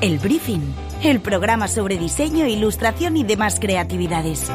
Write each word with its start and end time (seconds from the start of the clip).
El 0.00 0.20
Briefing, 0.20 0.60
el 1.02 1.20
programa 1.20 1.66
sobre 1.66 1.98
diseño, 1.98 2.46
ilustración 2.46 3.16
y 3.16 3.24
demás 3.24 3.58
creatividades. 3.58 4.48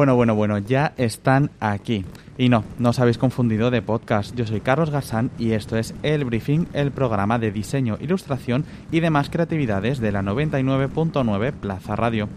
Bueno, 0.00 0.16
bueno, 0.16 0.34
bueno, 0.34 0.56
ya 0.56 0.94
están 0.96 1.50
aquí. 1.60 2.06
Y 2.38 2.48
no, 2.48 2.64
no 2.78 2.88
os 2.88 2.98
habéis 3.00 3.18
confundido 3.18 3.70
de 3.70 3.82
podcast. 3.82 4.34
Yo 4.34 4.46
soy 4.46 4.62
Carlos 4.62 4.88
Garzán 4.88 5.30
y 5.38 5.52
esto 5.52 5.76
es 5.76 5.92
El 6.02 6.24
Briefing, 6.24 6.68
el 6.72 6.90
programa 6.90 7.38
de 7.38 7.52
diseño, 7.52 7.98
ilustración 8.00 8.64
y 8.90 9.00
demás 9.00 9.28
creatividades 9.28 9.98
de 9.98 10.10
la 10.10 10.22
99.9 10.22 11.52
Plaza 11.52 11.96
Radio. 11.96 12.30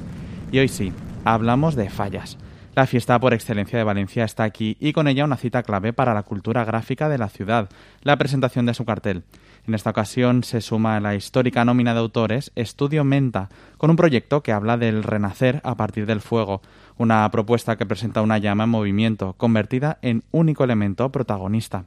Y 0.52 0.60
hoy 0.60 0.68
sí, 0.68 0.92
hablamos 1.24 1.76
de 1.76 1.90
fallas. 1.90 2.38
La 2.76 2.88
fiesta 2.88 3.20
por 3.20 3.36
excelencia 3.36 3.78
de 3.78 3.84
Valencia 3.84 4.24
está 4.24 4.44
aquí 4.44 4.78
y 4.80 4.94
con 4.94 5.08
ella 5.08 5.26
una 5.26 5.38
cita 5.38 5.62
clave 5.62 5.94
para 5.94 6.16
la 6.16 6.24
cultura 6.24 6.66
gráfica 6.66 7.08
de 7.08 7.20
la 7.20 7.30
ciudad, 7.30 7.70
la 8.02 8.18
presentación 8.18 8.66
de 8.66 8.74
su 8.74 8.84
cartel. 8.84 9.24
En 9.68 9.76
esta 9.76 9.92
ocasión 9.92 10.44
se 10.44 10.60
suma 10.60 11.00
la 11.00 11.14
histórica 11.14 11.64
nómina 11.66 11.94
de 11.94 12.00
autores 12.00 12.52
Estudio 12.56 13.04
Menta, 13.04 13.50
con 13.78 13.92
un 13.92 13.96
proyecto 13.96 14.42
que 14.42 14.52
habla 14.52 14.78
del 14.78 15.04
renacer 15.04 15.62
a 15.64 15.76
partir 15.76 16.08
del 16.08 16.20
fuego, 16.20 16.64
una 16.98 17.30
propuesta 17.30 17.76
que 17.76 17.86
presenta 17.86 18.24
una 18.24 18.40
llama 18.40 18.64
en 18.64 18.72
movimiento, 18.72 19.34
convertida 19.34 20.00
en 20.02 20.24
único 20.32 20.64
elemento 20.64 21.12
protagonista. 21.12 21.86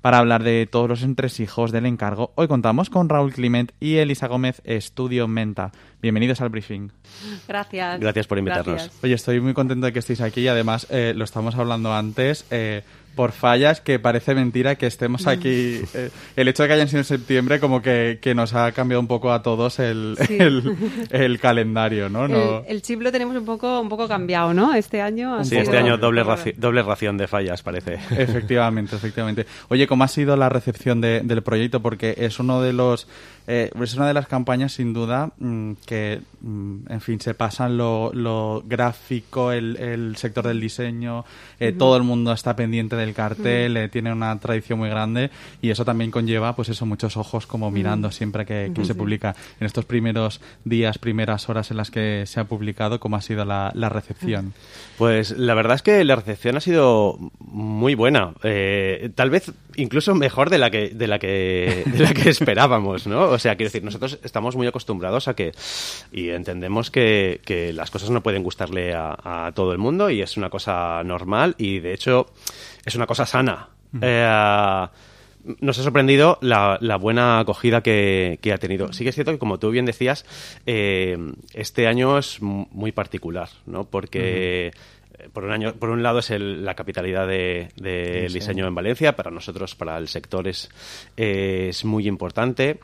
Para 0.00 0.18
hablar 0.18 0.44
de 0.44 0.66
todos 0.70 0.88
los 0.88 1.02
entresijos 1.02 1.72
del 1.72 1.84
encargo, 1.84 2.32
hoy 2.36 2.46
contamos 2.46 2.88
con 2.88 3.08
Raúl 3.08 3.32
Clement 3.32 3.72
y 3.80 3.96
Elisa 3.96 4.28
Gómez, 4.28 4.62
Estudio 4.64 5.26
Menta. 5.26 5.72
Bienvenidos 6.00 6.40
al 6.40 6.50
briefing. 6.50 6.90
Gracias. 7.48 7.98
Gracias 7.98 8.26
por 8.28 8.38
invitarnos. 8.38 8.76
Gracias. 8.76 9.04
Oye, 9.04 9.14
estoy 9.14 9.40
muy 9.40 9.54
contento 9.54 9.86
de 9.86 9.92
que 9.92 9.98
estéis 9.98 10.20
aquí 10.20 10.42
y 10.42 10.48
además 10.48 10.86
eh, 10.90 11.14
lo 11.16 11.24
estamos 11.24 11.56
hablando 11.56 11.92
antes. 11.92 12.46
eh, 12.50 12.84
por 13.18 13.32
fallas 13.32 13.80
que 13.80 13.98
parece 13.98 14.32
mentira 14.32 14.76
que 14.76 14.86
estemos 14.86 15.26
aquí. 15.26 15.80
eh, 15.92 16.10
el 16.36 16.46
hecho 16.46 16.62
de 16.62 16.68
que 16.68 16.74
hayan 16.74 16.86
sido 16.86 17.00
en 17.00 17.04
septiembre 17.04 17.58
como 17.58 17.82
que, 17.82 18.20
que 18.22 18.32
nos 18.32 18.54
ha 18.54 18.70
cambiado 18.70 19.00
un 19.00 19.08
poco 19.08 19.32
a 19.32 19.42
todos 19.42 19.80
el, 19.80 20.16
Sí. 20.24 20.36
el, 20.38 20.76
el 21.10 21.40
calendario, 21.40 22.08
¿no? 22.08 22.28
no 22.28 22.58
El, 22.60 22.76
el 22.76 22.82
chip 22.82 23.00
lo 23.02 23.10
tenemos 23.10 23.36
un 23.36 23.44
poco, 23.44 23.80
un 23.80 23.88
poco 23.88 24.06
cambiado, 24.06 24.54
¿no? 24.54 24.72
Este 24.72 25.00
año. 25.02 25.42
Sí, 25.42 25.50
sido- 25.50 25.62
este 25.62 25.78
año 25.78 25.98
doble, 25.98 26.22
raci- 26.24 26.54
doble 26.54 26.80
ración 26.84 27.16
de 27.18 27.26
fallas, 27.26 27.60
parece. 27.64 27.94
Efectivamente, 28.16 28.94
efectivamente. 28.94 29.46
Oye, 29.68 29.88
¿cómo 29.88 30.04
ha 30.04 30.08
sido 30.08 30.36
la 30.36 30.48
recepción 30.48 31.00
de- 31.00 31.22
del 31.24 31.42
proyecto? 31.42 31.82
Porque 31.82 32.14
es 32.18 32.38
uno 32.38 32.62
de 32.62 32.72
los, 32.72 33.08
eh, 33.48 33.70
es 33.82 33.94
una 33.96 34.06
de 34.06 34.14
las 34.14 34.28
campañas 34.28 34.72
sin 34.74 34.92
duda 34.92 35.32
mm, 35.38 35.72
que, 35.86 36.20
mm, 36.40 36.76
en 36.88 37.00
fin, 37.00 37.20
se 37.20 37.34
pasan 37.34 37.76
lo, 37.76 38.12
lo 38.14 38.62
gráfico, 38.64 39.50
el, 39.50 39.76
el 39.78 40.16
sector 40.16 40.46
del 40.46 40.60
diseño, 40.60 41.24
eh, 41.58 41.72
todo 41.72 41.96
el 41.96 42.02
mundo 42.04 42.32
está 42.32 42.54
pendiente 42.54 42.94
del 42.94 43.07
cartel, 43.12 43.76
eh, 43.76 43.88
tiene 43.88 44.12
una 44.12 44.38
tradición 44.38 44.78
muy 44.78 44.88
grande 44.88 45.30
y 45.62 45.70
eso 45.70 45.84
también 45.84 46.10
conlleva, 46.10 46.54
pues 46.54 46.68
eso, 46.68 46.86
muchos 46.86 47.16
ojos 47.16 47.46
como 47.46 47.70
mirando 47.70 48.10
siempre 48.10 48.46
que, 48.46 48.72
que 48.74 48.84
se 48.84 48.94
publica. 48.94 49.34
En 49.60 49.66
estos 49.66 49.84
primeros 49.84 50.40
días, 50.64 50.98
primeras 50.98 51.48
horas 51.48 51.70
en 51.70 51.76
las 51.76 51.90
que 51.90 52.24
se 52.26 52.40
ha 52.40 52.44
publicado, 52.44 53.00
¿cómo 53.00 53.16
ha 53.16 53.20
sido 53.20 53.44
la, 53.44 53.70
la 53.74 53.88
recepción? 53.88 54.52
Pues 54.96 55.30
la 55.30 55.54
verdad 55.54 55.76
es 55.76 55.82
que 55.82 56.04
la 56.04 56.16
recepción 56.16 56.56
ha 56.56 56.60
sido 56.60 57.18
muy 57.38 57.94
buena. 57.94 58.34
Eh, 58.42 59.10
tal 59.14 59.30
vez 59.30 59.52
incluso 59.76 60.14
mejor 60.14 60.50
de 60.50 60.58
la 60.58 60.70
que, 60.70 60.90
de 60.90 61.06
la 61.06 61.18
que, 61.18 61.84
de 61.92 61.98
la 61.98 62.12
que 62.12 62.30
esperábamos, 62.30 63.06
¿no? 63.06 63.24
O 63.24 63.38
sea, 63.38 63.56
quiero 63.56 63.68
decir, 63.68 63.84
nosotros 63.84 64.18
estamos 64.22 64.56
muy 64.56 64.66
acostumbrados 64.66 65.28
a 65.28 65.34
que, 65.34 65.52
y 66.12 66.30
entendemos 66.30 66.90
que, 66.90 67.40
que 67.44 67.72
las 67.72 67.90
cosas 67.90 68.10
no 68.10 68.22
pueden 68.22 68.42
gustarle 68.42 68.94
a, 68.94 69.46
a 69.46 69.52
todo 69.52 69.72
el 69.72 69.78
mundo 69.78 70.10
y 70.10 70.20
es 70.20 70.36
una 70.36 70.50
cosa 70.50 71.02
normal 71.04 71.54
y 71.58 71.78
de 71.80 71.94
hecho 71.94 72.26
es 72.84 72.94
una 72.94 73.06
cosa 73.06 73.26
sana. 73.26 73.68
Eh, 74.02 74.86
nos 75.60 75.78
ha 75.78 75.82
sorprendido 75.82 76.38
la, 76.42 76.76
la 76.80 76.96
buena 76.96 77.38
acogida 77.38 77.80
que, 77.82 78.38
que 78.42 78.52
ha 78.52 78.58
tenido. 78.58 78.92
Sí 78.92 79.02
que 79.04 79.10
es 79.10 79.14
cierto 79.14 79.32
que, 79.32 79.38
como 79.38 79.58
tú 79.58 79.70
bien 79.70 79.86
decías, 79.86 80.24
eh, 80.66 81.16
este 81.54 81.86
año 81.86 82.18
es 82.18 82.42
mu- 82.42 82.66
muy 82.70 82.92
particular, 82.92 83.48
¿no? 83.66 83.84
Porque... 83.84 84.66
eh, 85.18 85.28
Por 85.32 85.44
un, 85.44 85.50
año, 85.52 85.74
por 85.74 85.90
un 85.90 86.02
lado 86.02 86.20
es 86.20 86.30
el- 86.30 86.64
la 86.64 86.74
capitalidad 86.74 87.26
de- 87.26 87.70
del 87.76 88.32
diseño 88.32 88.66
en 88.68 88.74
Valencia, 88.74 89.16
para 89.16 89.30
nosotros, 89.32 89.74
para 89.74 89.96
el 89.98 90.06
sector 90.08 90.46
es, 90.46 90.68
es 91.16 91.84
muy 91.84 92.06
importante. 92.06 92.78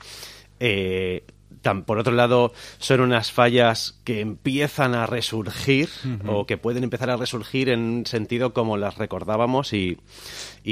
Eh, 0.58 1.22
tan- 1.64 1.82
por 1.82 1.98
otro 1.98 2.12
lado, 2.12 2.52
son 2.78 3.00
unas 3.00 3.32
fallas 3.32 3.98
que 4.04 4.20
empiezan 4.20 4.94
a 4.94 5.06
resurgir 5.06 5.88
o 6.28 6.46
que 6.46 6.56
pueden 6.56 6.84
empezar 6.84 7.10
a 7.10 7.16
resurgir 7.16 7.68
en 7.70 7.80
un 7.80 8.06
sentido 8.06 8.52
como 8.52 8.76
las 8.76 8.96
recordábamos 8.98 9.72
y, 9.72 9.98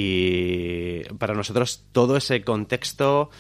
y 0.03 1.03
para 1.19 1.34
nosotros 1.34 1.84
todo 1.92 2.16
ese 2.16 2.42
contexto 2.44 3.30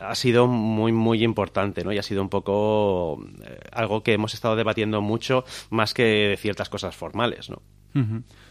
ha 0.00 0.14
sido 0.16 0.46
muy 0.48 0.90
muy 0.92 1.22
importante, 1.22 1.84
¿no? 1.84 1.92
Y 1.92 1.98
ha 1.98 2.02
sido 2.02 2.20
un 2.22 2.28
poco 2.28 3.24
eh, 3.44 3.60
algo 3.72 4.02
que 4.02 4.12
hemos 4.12 4.34
estado 4.34 4.56
debatiendo 4.56 5.00
mucho 5.00 5.44
más 5.70 5.94
que 5.94 6.02
de 6.02 6.36
ciertas 6.36 6.68
cosas 6.68 6.96
formales, 6.96 7.48
¿no? 7.50 7.62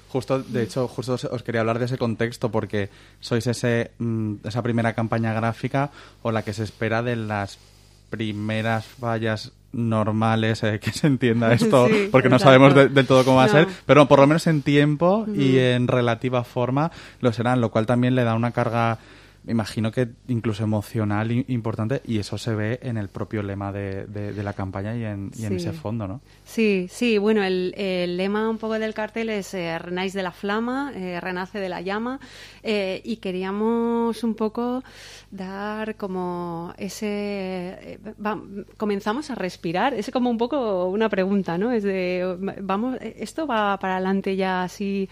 Justo, 0.07 0.39
de 0.41 0.63
hecho, 0.63 0.87
justo 0.87 1.13
os, 1.15 1.25
os 1.25 1.43
quería 1.43 1.61
hablar 1.61 1.79
de 1.79 1.85
ese 1.85 1.97
contexto 1.97 2.49
porque 2.51 2.89
sois 3.19 3.45
ese, 3.47 3.91
mm, 3.97 4.35
esa 4.45 4.61
primera 4.61 4.93
campaña 4.93 5.33
gráfica 5.33 5.91
o 6.21 6.31
la 6.31 6.43
que 6.43 6.53
se 6.53 6.63
espera 6.63 7.01
de 7.03 7.15
las 7.17 7.57
primeras 8.17 8.85
fallas 8.85 9.51
normales, 9.71 10.61
eh, 10.61 10.79
que 10.79 10.91
se 10.91 11.07
entienda 11.07 11.51
esto, 11.59 11.87
Sí, 11.87 12.09
porque 12.11 12.29
no 12.29 12.35
exacto. 12.35 12.49
sabemos 12.53 12.75
de- 12.75 12.89
del 12.89 13.07
todo 13.07 13.25
cómo 13.25 13.37
va 13.37 13.45
a 13.45 13.49
ser, 13.49 13.67
pero 13.87 14.07
por 14.07 14.19
lo 14.19 14.27
menos 14.27 14.45
en 14.45 14.61
tiempo 14.61 15.25
y 15.35 15.57
en 15.57 15.87
relativa 15.87 16.43
forma 16.43 16.91
lo 17.21 17.33
serán, 17.33 17.59
lo 17.59 17.71
cual 17.71 17.87
también 17.87 18.13
le 18.13 18.23
da 18.23 18.35
una 18.35 18.51
carga, 18.51 18.99
imagino 19.47 19.91
que 19.91 20.07
incluso 20.27 20.63
emocional 20.63 21.31
importante, 21.47 22.01
y 22.05 22.19
eso 22.19 22.37
se 22.37 22.55
ve 22.55 22.79
en 22.81 22.97
el 22.97 23.09
propio 23.09 23.43
lema 23.43 23.71
de, 23.71 24.05
de- 24.05 24.33
de 24.33 24.43
la 24.43 24.53
campaña 24.53 24.95
y 24.95 25.03
en, 25.03 25.31
y 25.37 25.43
en 25.45 25.49
Sí. 25.49 25.55
ese 25.67 25.73
fondo, 25.73 26.07
¿no? 26.07 26.21
Sí, 26.45 26.87
sí, 26.89 27.17
bueno, 27.17 27.43
el, 27.43 27.73
el 27.77 28.15
lema 28.17 28.49
un 28.49 28.57
poco 28.57 28.79
del 28.79 28.93
cartel 28.93 29.29
es 29.29 29.53
eh, 29.53 29.77
Renáis 29.79 30.13
de 30.13 30.23
la 30.23 30.31
flama, 30.31 30.91
eh, 30.95 31.19
renace 31.19 31.59
de 31.59 31.69
la 31.69 31.81
llama, 31.81 32.19
eh, 32.63 33.01
y 33.03 33.17
queríamos 33.17 34.23
un 34.23 34.35
poco 34.35 34.83
dar 35.31 35.95
como 35.95 36.73
ese... 36.77 37.07
eh, 37.07 37.99
va- 38.25 38.41
comenzamos 38.77 39.29
a 39.29 39.35
respirar, 39.35 39.93
es 39.93 40.09
como 40.11 40.29
un 40.29 40.37
poco 40.37 40.85
una 40.85 41.09
pregunta, 41.09 41.57
¿no? 41.57 41.71
Es 41.71 41.83
de, 41.83 42.37
vamos, 42.61 42.97
esto 43.01 43.45
va 43.47 43.77
para 43.79 43.95
adelante 43.95 44.35
ya 44.35 44.63
así 44.63 45.09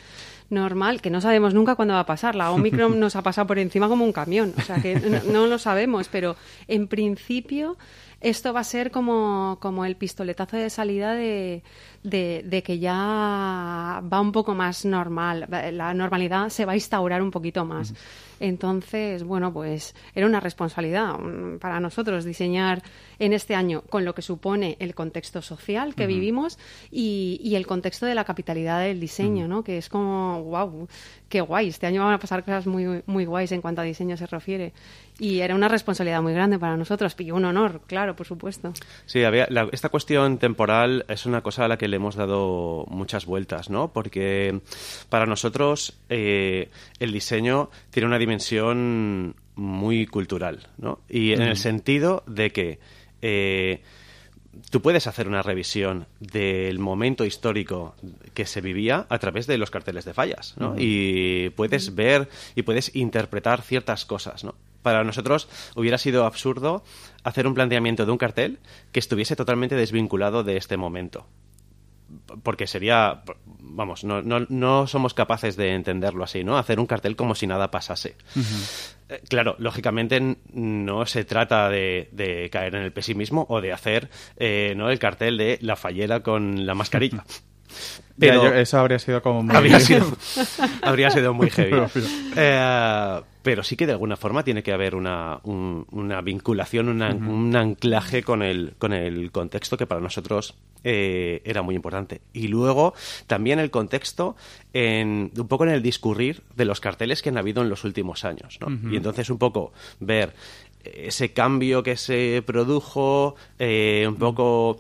normal, 0.51 1.01
que 1.01 1.09
no 1.09 1.22
sabemos 1.22 1.53
nunca 1.53 1.75
cuándo 1.75 1.94
va 1.94 2.01
a 2.01 2.06
pasar. 2.06 2.35
La 2.35 2.51
Omicron 2.51 3.00
nos 3.00 3.16
ha 3.16 3.22
pasado 3.22 3.47
por 3.47 3.59
encima 3.59 3.88
como 3.88 4.06
un 4.06 4.13
camión, 4.13 4.53
o 4.57 4.62
sea 4.62 4.81
que 4.81 4.95
no, 4.95 5.23
no 5.31 5.47
lo 5.47 5.57
sabemos, 5.57 6.07
pero 6.09 6.35
en 6.67 6.88
principio 6.88 7.78
esto 8.22 8.54
va 8.54 8.59
a 8.62 8.64
ser 8.64 8.92
como, 8.92 9.58
como 9.59 9.84
el 9.84 9.96
pistoletazo 9.96 10.56
de 10.58 10.70
salida 10.70 11.14
de, 11.14 11.64
de, 12.04 12.44
de 12.46 12.64
que 12.64 12.80
ya 12.80 14.02
va 14.02 14.22
un 14.22 14.32
poco 14.32 14.54
más 14.54 14.86
normal. 14.86 15.48
La 15.74 15.94
normalidad 15.94 16.50
se 16.50 16.66
va 16.66 16.74
a 16.74 16.76
instaurar 16.76 17.22
un 17.22 17.32
poquito 17.32 17.66
más. 17.66 17.94
Entonces, 18.40 19.24
bueno, 19.24 19.54
pues 19.54 19.94
era 20.16 20.26
una 20.26 20.40
responsabilidad 20.40 21.18
mm, 21.20 21.59
para 21.59 21.80
nosotros 21.80 22.26
diseñar 22.26 22.82
en 23.20 23.34
este 23.34 23.54
año 23.54 23.84
con 23.88 24.04
lo 24.04 24.16
que 24.16 24.24
supone 24.24 24.78
el 24.80 24.96
contexto 24.96 25.44
social 25.44 25.94
que 25.94 26.08
vivimos 26.08 26.58
y, 26.90 27.40
y 27.44 27.56
el 27.56 27.68
contexto 27.68 28.08
de 28.08 28.16
la 28.16 28.24
capitalidad 28.24 28.82
del 28.82 29.00
diseño, 29.00 29.48
¿no? 29.48 29.64
Que 29.64 29.78
es 29.78 29.90
como, 29.90 30.44
wow, 30.44 30.88
qué 31.30 31.42
guay. 31.42 31.68
Este 31.68 31.86
año 31.86 32.03
van 32.03 32.14
a 32.14 32.20
pasar 32.20 32.44
cosas 32.44 32.66
muy, 32.66 33.03
muy 33.06 33.26
guays 33.26 33.52
en 33.52 33.62
cuanto 33.62 33.82
a 33.82 33.84
diseño 33.84 34.17
se 34.17 34.26
refiere. 34.26 34.74
Y 35.20 35.41
era 35.41 35.53
una 35.53 35.67
responsabilidad 35.67 36.24
muy 36.24 36.34
grande 36.34 36.58
para 36.58 36.76
nosotros 36.78 37.16
y 37.20 37.29
un 37.29 37.46
honor, 37.46 37.82
claro, 37.85 38.10
por 38.16 38.28
supuesto. 38.28 38.73
Sí, 39.05 39.23
había, 39.23 39.47
la- 39.49 39.69
esta 39.72 39.90
cuestión 39.90 40.37
temporal 40.37 41.05
es 41.08 41.25
una 41.25 41.41
cosa 41.41 41.66
a 41.66 41.67
la 41.67 41.78
que 41.78 41.87
le 41.87 41.96
hemos 41.97 42.16
dado 42.16 42.85
muchas 42.90 43.25
vueltas, 43.25 43.69
¿no? 43.69 43.91
Porque 43.93 44.61
para 45.09 45.25
nosotros 45.25 45.99
eh, 46.09 46.69
el 46.99 47.11
diseño 47.11 47.69
tiene 47.90 48.08
una 48.08 48.17
dimensión 48.17 49.35
muy 49.55 50.05
cultural, 50.08 50.67
¿no? 50.78 50.99
Y 51.09 51.34
en 51.34 51.41
el 51.41 51.58
sentido 51.58 52.23
de 52.28 52.52
que 52.52 52.79
eh, 53.22 53.81
tú 54.69 54.81
puedes 54.81 55.07
hacer 55.07 55.28
una 55.28 55.41
revisión 55.41 56.07
del 56.19 56.79
momento 56.79 57.25
histórico 57.25 57.96
que 58.34 58.46
se 58.46 58.61
vivía 58.61 59.05
a 59.09 59.19
través 59.19 59.47
de 59.47 59.57
los 59.57 59.69
carteles 59.72 60.05
de 60.05 60.14
fallas, 60.14 60.55
¿no? 60.57 60.75
Y 60.78 61.49
puedes 61.52 61.93
ver 61.96 62.28
y 62.55 62.64
puedes 62.64 62.96
interpretar 62.96 63.61
ciertas 63.61 64.05
cosas, 64.05 64.43
¿no? 64.43 64.55
Para 64.81 65.03
nosotros 65.03 65.47
hubiera 65.75 65.97
sido 65.97 66.25
absurdo 66.25 66.83
hacer 67.23 67.47
un 67.47 67.53
planteamiento 67.53 68.05
de 68.05 68.11
un 68.11 68.17
cartel 68.17 68.59
que 68.91 68.99
estuviese 68.99 69.35
totalmente 69.35 69.75
desvinculado 69.75 70.43
de 70.43 70.57
este 70.57 70.78
momento. 70.78 71.28
porque 72.43 72.67
sería, 72.67 73.23
vamos, 73.45 74.03
no, 74.03 74.22
no, 74.22 74.45
no, 74.49 74.85
somos 74.85 75.13
capaces 75.13 75.55
de 75.55 75.73
entenderlo 75.75 76.23
así, 76.25 76.43
¿no? 76.43 76.57
Hacer 76.57 76.79
un 76.79 76.85
cartel 76.85 77.16
como 77.16 77.35
si 77.35 77.47
nada 77.47 77.72
pasase. 77.72 78.16
Eh, 79.11 79.22
claro, 79.28 79.55
lógicamente 79.59 80.37
no 80.53 81.05
se 81.05 81.25
trata 81.25 81.69
de, 81.69 82.49
caer 82.51 82.75
en 82.75 82.83
el 82.83 82.93
pesimismo 82.93 83.45
o 83.49 83.59
de 83.59 83.73
hacer 83.73 84.09
eh, 84.37 84.73
¿no? 84.75 84.89
el 84.89 84.99
cartel 84.99 85.37
de 85.37 85.57
la 85.61 85.75
fallera 85.75 86.22
con 86.22 86.66
la 86.66 86.73
mascarilla. 86.75 87.25
Pero 88.19 88.53
eso 88.53 88.78
habría 88.78 88.99
sido 88.99 89.22
como 89.22 89.43
muy... 89.43 89.55
Habría 89.55 89.79
sido, 89.79 90.05
habría 90.81 91.09
sido 91.11 91.33
muy 91.33 91.49
heavy. 91.49 91.81
Eh, 92.35 93.22
pero 93.41 93.64
sí 93.64 93.76
que 93.76 93.85
de 93.85 93.93
alguna 93.93 94.17
forma 94.17 94.43
tiene 94.43 94.64
que 94.64 94.72
haber 94.72 94.96
una, 94.96 95.40
una 95.43 96.22
vinculación, 96.22 96.90
un 96.90 97.55
anclaje 97.55 98.23
con 98.23 98.43
el, 98.43 98.73
con 98.78 98.93
el 98.93 99.32
contexto 99.32 99.78
que 99.78 99.88
para 99.88 100.02
nosotros 100.02 100.55
eh, 100.84 101.41
era 101.43 101.61
muy 101.61 101.76
importante. 101.76 102.22
Y 102.34 102.47
luego 102.47 102.93
también 103.28 103.59
el 103.59 103.72
contexto 103.72 104.35
en, 104.73 105.32
un 105.35 105.47
poco 105.47 105.66
en 105.66 105.72
el 105.72 105.82
discurrir 105.82 106.43
de 106.55 106.66
los 106.66 106.79
carteles 106.79 107.22
que 107.22 107.29
han 107.29 107.38
habido 107.38 107.61
en 107.61 107.70
los 107.70 107.84
últimos 107.84 108.26
años. 108.26 108.59
¿no? 108.61 108.91
Y 108.91 108.97
entonces 108.97 109.29
un 109.29 109.38
poco 109.38 109.73
ver 109.99 110.34
ese 110.84 111.32
cambio 111.34 111.84
que 111.84 111.96
se 111.96 112.43
produjo, 112.46 113.35
eh, 113.59 114.05
un 114.08 114.16
poco 114.16 114.79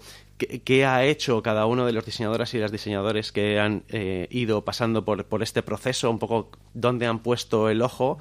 qué, 0.63 0.85
ha 0.85 1.05
hecho 1.05 1.41
cada 1.41 1.65
uno 1.65 1.85
de 1.85 1.93
los 1.93 2.05
diseñadores 2.05 2.53
y 2.53 2.59
las 2.59 2.71
diseñadores 2.71 3.31
que 3.31 3.59
han 3.59 3.83
eh, 3.89 4.27
ido 4.29 4.63
pasando 4.63 5.05
por, 5.05 5.25
por, 5.25 5.43
este 5.43 5.63
proceso, 5.63 6.09
un 6.09 6.19
poco 6.19 6.49
dónde 6.73 7.05
han 7.05 7.19
puesto 7.19 7.69
el 7.69 7.81
ojo 7.81 8.19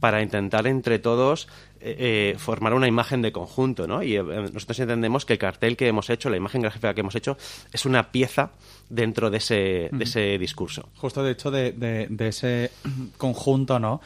para 0.00 0.22
intentar 0.22 0.66
entre 0.66 0.98
todos 0.98 1.48
eh, 1.80 2.32
eh, 2.34 2.38
formar 2.38 2.74
una 2.74 2.88
imagen 2.88 3.22
de 3.22 3.32
conjunto, 3.32 3.86
¿no? 3.86 4.02
Y 4.02 4.16
nosotros 4.18 4.78
entendemos 4.80 5.24
que 5.24 5.34
el 5.34 5.38
cartel 5.38 5.76
que 5.76 5.88
hemos 5.88 6.10
hecho, 6.10 6.30
la 6.30 6.36
imagen 6.36 6.62
gráfica 6.62 6.94
que 6.94 7.00
hemos 7.00 7.14
hecho, 7.14 7.36
es 7.72 7.86
una 7.86 8.10
pieza 8.10 8.50
dentro 8.88 9.30
de 9.30 9.38
ese, 9.38 9.88
de 9.92 10.04
ese 10.04 10.38
discurso. 10.38 10.88
Justo 10.96 11.22
de 11.22 11.32
hecho 11.32 11.50
de, 11.50 11.72
de, 11.72 12.28
ese 12.28 12.70
conjunto, 13.18 13.78
¿no? 13.78 14.00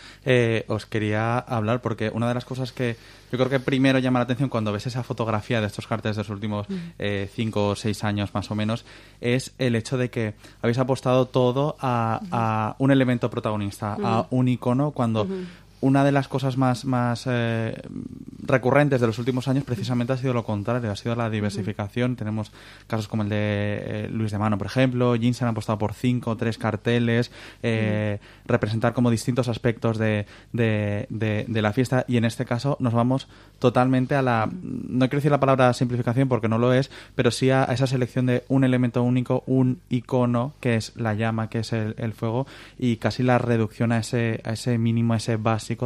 os 0.68 0.86
quería 0.86 1.38
hablar 1.38 1.80
porque 1.80 2.10
una 2.12 2.28
de 2.28 2.34
las 2.34 2.44
cosas 2.44 2.72
que 2.72 2.96
yo 3.30 3.38
creo 3.38 3.48
que 3.48 3.60
primero 3.60 3.98
llama 4.00 4.18
la 4.18 4.24
atención 4.24 4.48
cuando 4.48 4.72
ves 4.72 4.86
esa 4.86 5.04
fotografía 5.04 5.60
de 5.60 5.68
estos 5.68 5.86
carteles 5.86 6.16
de 6.16 6.22
los 6.22 6.30
últimos 6.30 6.66
eh, 6.98 7.30
cinco 7.32 7.68
o 7.68 7.76
seis 7.76 8.02
años 8.02 8.34
más 8.34 8.50
o 8.50 8.54
menos, 8.56 8.84
es 9.20 9.52
el 9.58 9.76
hecho 9.76 9.96
de 9.96 10.10
que 10.10 10.34
habéis 10.62 10.78
apostado 10.78 11.26
todo 11.26 11.76
a, 11.80 12.74
un 12.78 12.90
elemento 12.90 13.30
protagonista, 13.30 13.96
a 14.02 14.26
un 14.30 14.48
icono, 14.48 14.90
cuando 14.90 15.28
una 15.80 16.04
de 16.04 16.12
las 16.12 16.28
cosas 16.28 16.56
más, 16.56 16.84
más 16.84 17.24
eh, 17.26 17.80
recurrentes 18.42 19.00
de 19.00 19.06
los 19.06 19.18
últimos 19.18 19.48
años 19.48 19.64
precisamente 19.64 20.12
ha 20.12 20.16
sido 20.16 20.34
lo 20.34 20.44
contrario, 20.44 20.90
ha 20.90 20.96
sido 20.96 21.14
la 21.16 21.30
diversificación. 21.30 22.16
Tenemos 22.16 22.52
casos 22.86 23.08
como 23.08 23.22
el 23.22 23.28
de 23.28 23.36
eh, 23.38 24.08
Luis 24.12 24.30
de 24.30 24.38
Mano, 24.38 24.58
por 24.58 24.66
ejemplo, 24.66 25.14
Jinsen 25.14 25.46
ha 25.46 25.50
apostado 25.50 25.78
por 25.78 25.94
cinco, 25.94 26.36
tres 26.36 26.58
carteles, 26.58 27.30
eh, 27.62 28.18
representar 28.46 28.92
como 28.92 29.10
distintos 29.10 29.48
aspectos 29.48 29.98
de, 29.98 30.26
de, 30.52 31.06
de, 31.08 31.62
la 31.62 31.72
fiesta 31.72 32.04
y 32.08 32.16
en 32.16 32.24
este 32.24 32.44
caso 32.44 32.76
nos 32.80 32.92
vamos 32.92 33.28
totalmente 33.58 34.14
a 34.14 34.22
la, 34.22 34.48
no 34.62 35.08
quiero 35.08 35.18
decir 35.18 35.30
la 35.30 35.40
palabra 35.40 35.72
simplificación 35.72 36.28
porque 36.28 36.48
no 36.48 36.58
lo 36.58 36.72
es, 36.72 36.90
pero 37.14 37.30
sí 37.30 37.50
a, 37.50 37.64
esa 37.64 37.86
selección 37.86 38.26
de 38.26 38.44
un 38.48 38.64
elemento 38.64 39.02
único, 39.02 39.44
un 39.46 39.80
icono 39.88 40.54
que 40.60 40.76
es 40.76 40.94
la 40.96 41.14
llama, 41.14 41.48
que 41.48 41.60
es 41.60 41.72
el, 41.72 42.12
fuego 42.12 42.46
y 42.78 42.96
casi 42.96 43.22
la 43.22 43.38
reducción 43.38 43.92
a 43.92 43.98
ese, 43.98 44.40
a 44.44 44.52
ese 44.52 44.76
mínimo, 44.78 45.14
a 45.14 45.18
ese 45.18 45.36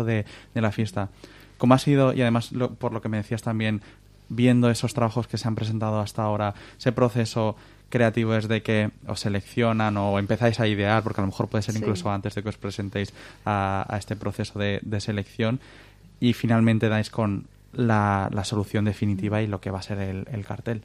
de, 0.04 0.24
la 0.54 0.72
fiesta. 0.72 1.10
¿Cómo 1.58 1.74
ha 1.74 1.78
sido, 1.78 2.12
y 2.12 2.22
además 2.22 2.50
por 2.78 2.92
lo 2.92 3.00
que 3.00 3.08
me 3.08 3.16
decías 3.18 3.42
también, 3.42 3.82
viendo 4.28 4.70
esos 4.70 4.94
trabajos 4.94 5.26
que 5.26 5.38
se 5.38 5.46
han 5.48 5.54
presentado 5.54 6.00
hasta 6.00 6.22
ahora, 6.22 6.54
ese 6.78 6.92
proceso 6.92 7.56
creativo 7.90 8.34
es 8.34 8.48
de 8.48 8.62
que 8.62 8.90
os 9.06 9.20
seleccionan 9.20 9.96
o 9.96 10.18
empezáis 10.18 10.58
a 10.58 10.66
idear, 10.66 11.02
porque 11.02 11.20
a 11.20 11.22
lo 11.22 11.28
mejor 11.28 11.48
puede 11.48 11.62
ser 11.62 11.76
incluso 11.76 12.10
antes 12.10 12.34
de 12.34 12.42
que 12.42 12.48
os 12.48 12.56
presentéis 12.56 13.12
a, 13.44 13.86
este 13.98 14.16
proceso 14.16 14.58
de, 14.58 15.00
selección 15.00 15.60
y 16.18 16.32
finalmente 16.32 16.88
dais 16.88 17.10
con 17.10 17.46
la, 17.72 18.30
solución 18.44 18.84
definitiva 18.84 19.42
y 19.42 19.46
lo 19.46 19.60
que 19.60 19.70
va 19.70 19.78
a 19.78 19.82
ser 19.82 19.98
el 19.98 20.46
cartel. 20.46 20.82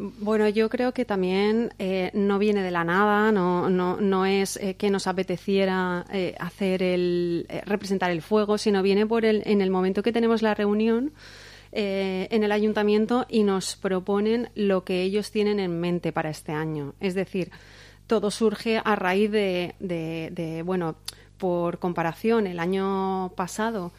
Bueno, 0.00 0.48
yo 0.48 0.68
creo 0.68 0.92
que 0.92 1.04
también 1.04 1.74
eh, 1.80 2.12
no 2.14 2.38
viene 2.38 2.62
de 2.62 2.70
la 2.70 2.84
nada, 2.84 3.32
no, 3.32 3.68
no, 3.68 4.00
no 4.00 4.26
es 4.26 4.56
eh, 4.58 4.74
que 4.74 4.90
nos 4.90 5.08
apeteciera 5.08 6.04
eh, 6.12 6.36
hacer 6.38 6.84
el 6.84 7.48
representar 7.66 8.12
el 8.12 8.22
fuego, 8.22 8.58
sino 8.58 8.80
viene 8.84 9.08
por 9.08 9.24
el, 9.24 9.42
en 9.44 9.60
el 9.60 9.70
momento 9.70 10.04
que 10.04 10.12
tenemos 10.12 10.40
la 10.40 10.54
reunión 10.54 11.12
en 11.70 12.44
el 12.44 12.50
ayuntamiento 12.50 13.26
y 13.28 13.42
nos 13.42 13.76
proponen 13.76 14.48
lo 14.54 14.84
que 14.84 15.02
ellos 15.02 15.30
tienen 15.30 15.60
en 15.60 15.80
mente 15.80 16.12
para 16.12 16.30
este 16.30 16.52
año. 16.52 16.94
Es 16.98 17.14
decir, 17.14 17.50
todo 18.06 18.30
surge 18.30 18.80
a 18.82 18.96
raíz 18.96 19.30
de, 19.30 19.74
de 19.78 20.62
bueno, 20.64 20.96
por 21.36 21.78
comparación, 21.78 22.46
el 22.46 22.58
año 22.58 23.32
pasado 23.36 23.92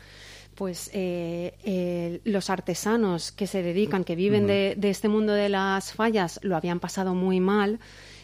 pues 0.60 0.92
eh, 0.94 1.54
eh, 1.64 2.20
los 2.26 2.50
artesanos 2.50 3.32
que 3.32 3.48
se 3.48 3.64
dedican, 3.64 4.04
que 4.04 4.18
viven 4.18 4.46
de, 4.46 4.78
este 4.82 5.08
mundo 5.08 5.32
de 5.32 5.48
las 5.48 5.94
fallas, 5.94 6.38
lo 6.44 6.58
habían 6.58 6.82
pasado 6.82 7.16
muy 7.16 7.40
mal 7.40 7.80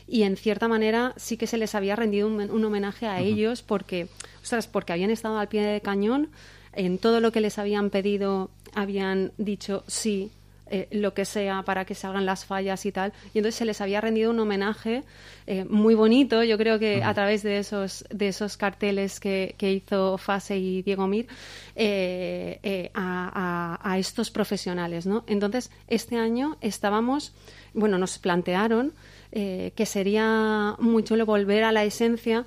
y 0.06 0.24
en 0.24 0.36
cierta 0.36 0.68
manera 0.68 1.14
sí 1.16 1.38
que 1.38 1.48
se 1.48 1.58
les 1.58 1.76
había 1.76 1.96
rendido 1.96 2.28
un, 2.28 2.66
homenaje 2.66 3.08
a 3.08 3.22
ellos 3.22 3.62
porque, 3.62 4.10
ostras, 4.44 4.68
porque 4.68 4.92
habían 4.92 5.12
estado 5.12 5.40
al 5.40 5.48
pie 5.48 5.62
de 5.62 5.80
cañón, 5.80 6.30
en 6.74 6.98
todo 6.98 7.22
lo 7.22 7.32
que 7.32 7.40
les 7.40 7.58
habían 7.58 7.90
pedido 7.90 8.50
habían 8.74 9.32
dicho 9.38 9.86
sí, 9.88 10.30
eh, 10.68 10.88
lo 10.92 11.14
que 11.14 11.26
sea 11.26 11.62
para 11.62 11.86
que 11.86 11.94
salgan 11.94 12.26
las 12.26 12.44
fallas 12.44 12.86
y 12.88 12.92
tal. 12.92 13.14
Y 13.34 13.38
entonces 13.38 13.56
se 13.56 13.66
les 13.66 13.82
había 13.82 14.02
rendido 14.02 14.32
un 14.32 14.40
homenaje 14.40 15.04
eh, 15.46 15.64
muy 15.66 15.94
bonito, 15.94 16.44
yo 16.44 16.58
creo 16.58 16.80
que 16.80 17.04
a 17.04 17.14
través 17.14 17.44
de 17.44 17.60
esos, 17.60 18.04
de 18.10 18.30
esos 18.30 18.58
carteles 18.58 19.20
que, 19.20 19.54
que 19.60 19.72
hizo 19.72 20.18
Fase 20.18 20.58
y 20.58 20.82
Diego 20.82 21.06
Mir 21.06 21.28
eh, 21.76 22.90
a, 22.96 23.80
a, 23.80 24.00
estos 24.00 24.32
profesionales. 24.32 25.06
¿no? 25.06 25.24
Entonces, 25.28 25.70
este 25.88 26.18
año 26.18 26.58
estábamos, 26.62 27.34
bueno, 27.74 28.00
nos 28.00 28.18
plantearon 28.18 28.94
que 29.32 29.86
sería 29.86 30.76
muy 30.80 31.04
chulo 31.04 31.26
volver 31.26 31.66
a 31.66 31.74
la 31.74 31.84
esencia 31.84 32.46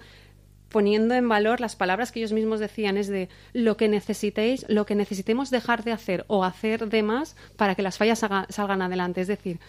poniendo 0.69 1.15
en 1.15 1.29
valor 1.29 1.61
las 1.61 1.77
palabras 1.77 2.13
que 2.13 2.21
ellos 2.21 2.33
mismos 2.33 2.61
decían, 2.61 2.97
es 2.97 3.09
de 3.09 3.29
lo 3.53 3.77
que 3.77 3.89
necesitéis, 3.89 4.67
lo 4.69 4.87
que 4.87 4.95
necesitemos 4.95 5.51
dejar 5.51 5.85
de 5.85 5.93
hacer 5.93 6.25
o 6.29 6.45
hacer 6.45 6.89
de 6.89 7.03
más 7.03 7.37
para 7.57 7.75
que 7.75 7.83
las 7.83 7.99
fallas 7.99 8.25
salgan 8.49 8.83
adelante. 8.83 9.21
Es 9.21 9.29
decir, 9.29 9.61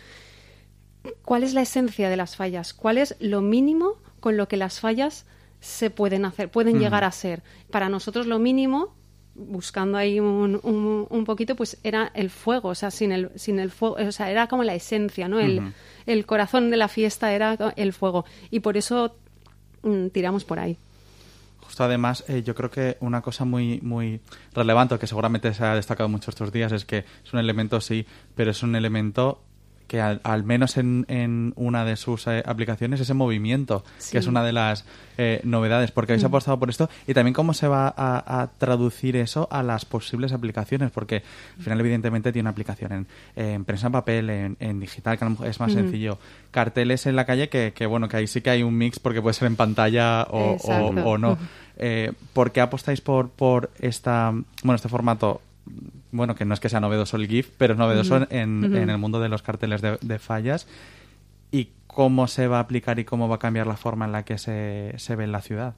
¿cuál 1.23 1.43
es 1.43 1.53
la 1.53 1.61
esencia 1.61 2.09
de 2.09 2.17
las 2.17 2.35
fallas? 2.35 2.73
¿Cuál 2.73 2.97
es 2.97 3.15
lo 3.19 3.41
mínimo 3.41 3.95
con 4.19 4.37
lo 4.37 4.47
que 4.47 4.57
las 4.57 4.79
fallas 4.79 5.25
se 5.61 5.89
pueden 5.89 6.25
hacer, 6.25 6.51
pueden 6.51 6.79
llegar 6.79 7.03
a 7.03 7.11
ser? 7.11 7.43
Para 7.71 7.89
nosotros 7.89 8.27
lo 8.27 8.39
mínimo 8.39 8.95
buscando 9.35 9.97
ahí 9.97 10.19
un, 10.19 10.59
un, 11.09 11.23
poquito, 11.23 11.55
pues 11.55 11.77
era 11.83 12.11
el 12.13 12.29
fuego, 12.29 12.69
o 12.69 12.75
sea, 12.75 12.91
sin 12.91 13.13
el, 13.13 13.31
sin 13.35 13.59
el 13.59 13.71
fuego, 13.71 13.95
o 13.95 14.11
sea, 14.11 14.29
era 14.29 14.47
como 14.47 14.65
la 14.65 14.75
esencia, 14.75 15.29
¿no? 15.29 15.39
El, 15.39 15.73
el 16.05 16.25
corazón 16.25 16.69
de 16.69 16.75
la 16.75 16.89
fiesta 16.89 17.31
era 17.31 17.57
el 17.77 17.93
fuego. 17.93 18.25
Y 18.51 18.59
por 18.59 18.75
eso 18.75 19.15
mm, 19.83 20.07
tiramos 20.07 20.43
por 20.43 20.59
ahí. 20.59 20.77
Justo 21.69 21.83
además, 21.83 22.23
eh, 22.27 22.41
yo 22.41 22.55
creo 22.55 22.71
que 22.71 22.97
una 22.99 23.21
cosa 23.21 23.45
muy, 23.45 23.79
muy 23.81 24.21
relevante, 24.55 24.97
que 24.97 25.05
seguramente 25.05 25.53
se 25.53 25.63
ha 25.63 25.75
destacado 25.75 26.09
mucho 26.09 26.31
estos 26.31 26.51
días, 26.51 26.71
es 26.71 26.83
que 26.83 27.05
es 27.23 27.31
un 27.31 27.39
elemento, 27.39 27.79
sí, 27.79 28.07
pero 28.33 28.49
es 28.49 28.63
un 28.63 28.75
elemento 28.75 29.43
que 29.89 29.99
al, 29.99 30.43
menos 30.43 30.77
en, 30.77 31.05
en, 31.09 31.51
una 31.55 31.83
de 31.83 31.97
sus 31.97 32.27
eh, 32.27 32.43
aplicaciones 32.45 33.01
ese 33.01 33.15
movimiento, 33.15 33.83
que 34.11 34.19
es 34.19 34.27
una 34.27 34.43
de 34.43 34.53
las 34.53 34.85
eh, 35.17 35.41
novedades, 35.43 35.91
porque 35.91 36.13
habéis 36.13 36.23
mm. 36.23 36.27
apostado 36.27 36.59
por 36.59 36.69
esto, 36.69 36.89
y 37.07 37.13
también 37.13 37.33
cómo 37.33 37.53
se 37.53 37.67
va 37.67 37.93
a, 37.97 38.49
traducir 38.59 39.15
eso 39.15 39.47
a 39.51 39.63
las 39.63 39.85
posibles 39.85 40.31
aplicaciones, 40.31 40.91
porque 40.91 41.23
al 41.57 41.63
final 41.63 41.79
evidentemente 41.79 42.31
tiene 42.31 42.43
una 42.43 42.51
aplicación 42.51 43.07
en, 43.35 43.65
prensa 43.65 43.87
en 43.87 43.91
papel, 43.91 44.29
en, 44.29 44.79
digital, 44.79 45.17
que 45.17 45.49
es 45.49 45.59
más 45.59 45.73
sencillo, 45.73 46.19
carteles 46.51 47.07
en 47.07 47.15
la 47.15 47.25
calle, 47.25 47.49
que, 47.49 47.73
que, 47.75 47.87
bueno, 47.87 48.07
que 48.07 48.17
ahí 48.17 48.27
sí 48.27 48.41
que 48.41 48.51
hay 48.51 48.63
un 48.63 48.77
mix 48.77 48.99
porque 48.99 49.21
puede 49.21 49.33
ser 49.33 49.47
en 49.47 49.55
pantalla 49.55 50.27
o, 50.29 50.55
o, 50.61 51.17
no. 51.17 51.37
Eh, 51.81 52.11
¿Por 52.33 52.51
qué 52.51 52.59
apostáis 52.59 52.99
por, 52.99 53.29
por 53.29 53.71
esta, 53.79 54.31
bueno, 54.31 54.75
este 54.75 54.89
formato 54.89 55.39
bueno, 56.11 56.35
que 56.35 56.45
no 56.45 56.53
es 56.53 56.59
que 56.59 56.69
sea 56.69 56.79
novedoso 56.79 57.17
el 57.17 57.27
GIF, 57.27 57.49
pero 57.57 57.73
es 57.73 57.79
novedoso 57.79 58.27
en, 58.29 58.63
el 58.73 58.97
mundo 58.97 59.19
de 59.19 59.29
los 59.29 59.41
carteles 59.41 59.81
de, 59.81 60.19
fallas. 60.19 60.67
¿Y 61.51 61.69
cómo 61.87 62.27
se 62.27 62.47
va 62.47 62.57
a 62.57 62.61
aplicar 62.61 62.99
y 62.99 63.05
cómo 63.05 63.27
va 63.27 63.35
a 63.35 63.39
cambiar 63.39 63.67
la 63.67 63.77
forma 63.77 64.05
en 64.05 64.11
la 64.11 64.23
que 64.23 64.37
se, 64.37 64.93
se 64.97 65.15
ve 65.15 65.23
en 65.23 65.31
la 65.31 65.41
ciudad? 65.41 65.75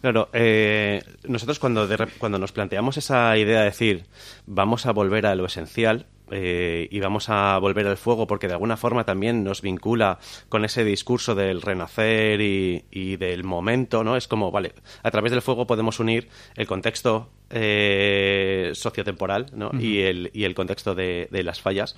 Claro, 0.00 0.28
eh, 0.32 1.02
nosotros 1.28 1.58
cuando, 1.58 1.88
cuando 2.18 2.38
nos 2.38 2.52
planteamos 2.52 2.96
esa 2.96 3.36
idea 3.36 3.60
de 3.60 3.64
decir 3.66 4.04
vamos 4.46 4.86
a 4.86 4.92
volver 4.92 5.26
a 5.26 5.34
lo 5.34 5.46
esencial, 5.46 6.06
eh, 6.30 6.88
y 6.90 7.00
vamos 7.00 7.28
a 7.28 7.58
volver 7.58 7.86
al 7.86 7.96
fuego 7.96 8.26
porque 8.26 8.46
de 8.46 8.54
alguna 8.54 8.76
forma 8.76 9.04
también 9.04 9.44
nos 9.44 9.62
vincula 9.62 10.18
con 10.48 10.64
ese 10.64 10.84
discurso 10.84 11.34
del 11.34 11.62
renacer 11.62 12.40
y, 12.40 13.16
del 13.16 13.44
momento, 13.44 14.04
¿no? 14.04 14.16
Es 14.16 14.28
como, 14.28 14.50
vale, 14.50 14.72
a 15.02 15.10
través 15.10 15.32
del 15.32 15.42
fuego 15.42 15.66
podemos 15.66 16.00
unir 16.00 16.28
el 16.56 16.66
contexto 16.66 17.30
eh, 17.50 18.70
sociotemporal 18.74 19.46
¿no? 19.54 19.70
y, 19.78 20.00
el, 20.00 20.30
y 20.32 20.44
el 20.44 20.54
contexto 20.54 20.94
de, 20.94 21.28
de 21.30 21.42
las 21.42 21.60
fallas. 21.60 21.96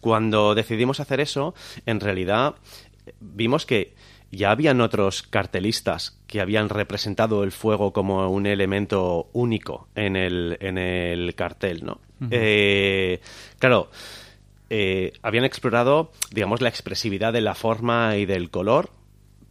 Cuando 0.00 0.54
decidimos 0.54 1.00
hacer 1.00 1.20
eso, 1.20 1.54
en 1.86 2.00
realidad 2.00 2.54
vimos 3.20 3.66
que 3.66 3.94
ya 4.32 4.52
habían 4.52 4.80
otros 4.80 5.22
cartelistas 5.22 6.18
que 6.26 6.40
habían 6.40 6.68
representado 6.68 7.42
el 7.42 7.52
fuego 7.52 7.92
como 7.92 8.30
un 8.30 8.46
elemento 8.46 9.28
único 9.32 9.88
en 9.94 10.16
el, 10.16 10.56
en 10.60 10.78
el 10.78 11.34
cartel, 11.34 11.84
¿no? 11.84 12.00
Eh, 12.30 13.20
claro, 13.58 13.90
eh, 14.68 15.12
habían 15.22 15.44
explorado, 15.44 16.12
digamos, 16.32 16.60
la 16.60 16.68
expresividad 16.68 17.32
de 17.32 17.40
la 17.40 17.54
forma 17.54 18.16
y 18.16 18.26
del 18.26 18.50
color 18.50 18.90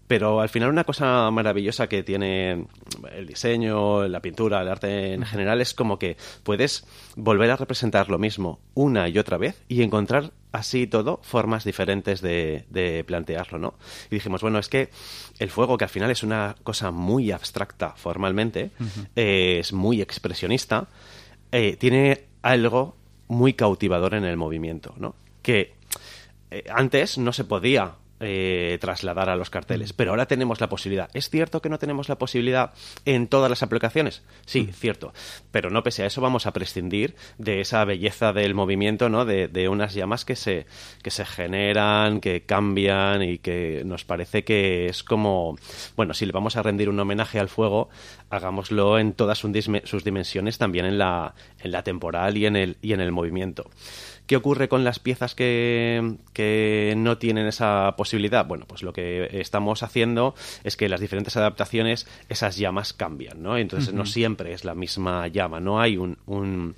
pero 0.10 0.42
al 0.42 0.50
final 0.50 0.70
una 0.70 0.86
cosa 0.86 1.30
maravillosa 1.30 1.88
que 1.88 2.02
tiene 2.02 2.66
el 3.12 3.28
diseño, 3.28 4.08
la 4.08 4.24
pintura, 4.24 4.60
el 4.60 4.68
arte 4.68 5.14
en 5.14 5.24
general 5.24 5.62
es 5.62 5.76
como 5.76 6.00
que 6.00 6.18
puedes 6.42 6.84
volver 7.16 7.52
a 7.52 7.58
representar 7.58 8.10
lo 8.10 8.18
mismo 8.18 8.60
una 8.74 9.08
y 9.08 9.20
otra 9.20 9.38
vez 9.38 9.62
y 9.68 9.84
encontrar 9.84 10.32
así 10.52 10.88
todo 10.88 11.20
formas 11.22 11.64
diferentes 11.64 12.22
de, 12.22 13.04
plantearlo, 13.06 13.60
¿no? 13.60 13.76
Y 14.10 14.16
dijimos, 14.16 14.42
bueno, 14.42 14.58
es 14.58 14.68
que 14.68 14.90
el 15.38 15.52
fuego, 15.52 15.78
que 15.78 15.86
al 15.86 15.92
final 15.92 16.10
es 16.10 16.24
una 16.24 16.56
cosa 16.64 16.90
muy 16.90 17.32
abstracta 17.32 17.94
formalmente, 17.96 18.72
es 19.16 19.74
muy 19.74 20.02
expresionista, 20.02 20.88
eh, 21.52 21.78
tiene 21.78 22.29
algo 22.42 22.96
muy 23.28 23.54
cautivador 23.54 24.14
en 24.14 24.26
el 24.26 24.38
movimiento, 24.38 24.94
¿no? 24.98 25.16
Que 25.42 25.74
eh, 26.52 26.64
antes 26.74 27.18
no 27.18 27.34
se 27.34 27.44
podía 27.44 27.96
eh, 28.20 28.78
trasladar 28.82 29.30
a 29.30 29.36
los 29.36 29.50
carteles. 29.50 29.94
Pero 29.94 30.12
ahora 30.12 30.28
tenemos 30.28 30.60
la 30.62 30.70
posibilidad. 30.70 31.10
¿Es 31.14 31.30
cierto 31.30 31.62
que 31.62 31.70
no 31.70 31.80
tenemos 31.80 32.10
la 32.10 32.18
posibilidad 32.18 32.74
en 33.06 33.28
todas 33.28 33.50
las 33.50 33.64
aplicaciones? 33.64 34.24
Sí, 34.46 34.64
mm. 34.64 34.74
cierto. 34.74 35.14
Pero 35.52 35.70
no 35.70 35.84
pese 35.84 36.04
a 36.04 36.06
eso 36.06 36.22
vamos 36.22 36.46
a 36.46 36.54
prescindir 36.54 37.16
de 37.38 37.62
esa 37.62 37.84
belleza 37.86 38.34
del 38.34 38.54
movimiento, 38.56 39.10
¿no? 39.10 39.26
De, 39.26 39.70
unas 39.70 39.94
llamas 39.94 40.26
que 40.26 40.36
se, 40.36 40.66
que 41.04 41.12
se 41.12 41.26
generan, 41.26 42.22
que 42.22 42.44
cambian 42.44 43.22
y 43.22 43.38
que 43.38 43.84
nos 43.86 44.04
parece 44.04 44.44
que 44.44 44.88
es 44.88 45.04
como, 45.04 45.58
bueno, 45.96 46.14
si 46.14 46.26
le 46.26 46.32
vamos 46.32 46.56
a 46.56 46.64
rendir 46.64 46.90
un 46.90 47.00
homenaje 47.00 47.40
al 47.40 47.50
fuego, 47.50 47.90
hagámoslo 48.30 49.00
en 49.00 49.14
todas 49.14 49.38
sus 49.38 50.04
dimensiones, 50.04 50.58
también 50.58 50.86
en 50.86 50.98
la, 50.98 51.36
en 51.60 51.72
la 51.72 51.84
temporal 51.84 52.38
y 52.38 52.46
en 52.46 52.56
el, 52.56 52.78
y 52.82 52.94
en 52.94 53.02
el 53.02 53.12
movimiento. 53.12 53.70
¿Qué 54.30 54.36
ocurre 54.36 54.70
con 54.70 54.84
las 54.84 55.00
piezas 55.00 55.34
que, 55.34 56.18
que, 56.34 56.94
no 56.96 57.18
tienen 57.18 57.48
esa 57.48 57.96
posibilidad? 57.98 58.46
Bueno, 58.46 58.66
pues 58.68 58.84
lo 58.84 58.94
que 58.94 59.28
estamos 59.42 59.82
haciendo 59.82 60.36
es 60.64 60.78
que 60.78 60.88
las 60.88 61.00
diferentes 61.00 61.36
adaptaciones, 61.36 62.06
esas 62.30 62.56
llamas 62.56 62.94
cambian, 62.94 63.42
¿no? 63.42 63.58
Entonces 63.58 63.92
no 63.92 64.06
siempre 64.06 64.54
es 64.54 64.66
la 64.66 64.76
misma 64.76 65.28
llama, 65.30 65.60
no 65.60 65.82
hay 65.82 65.98
un, 65.98 66.20
un, 66.28 66.76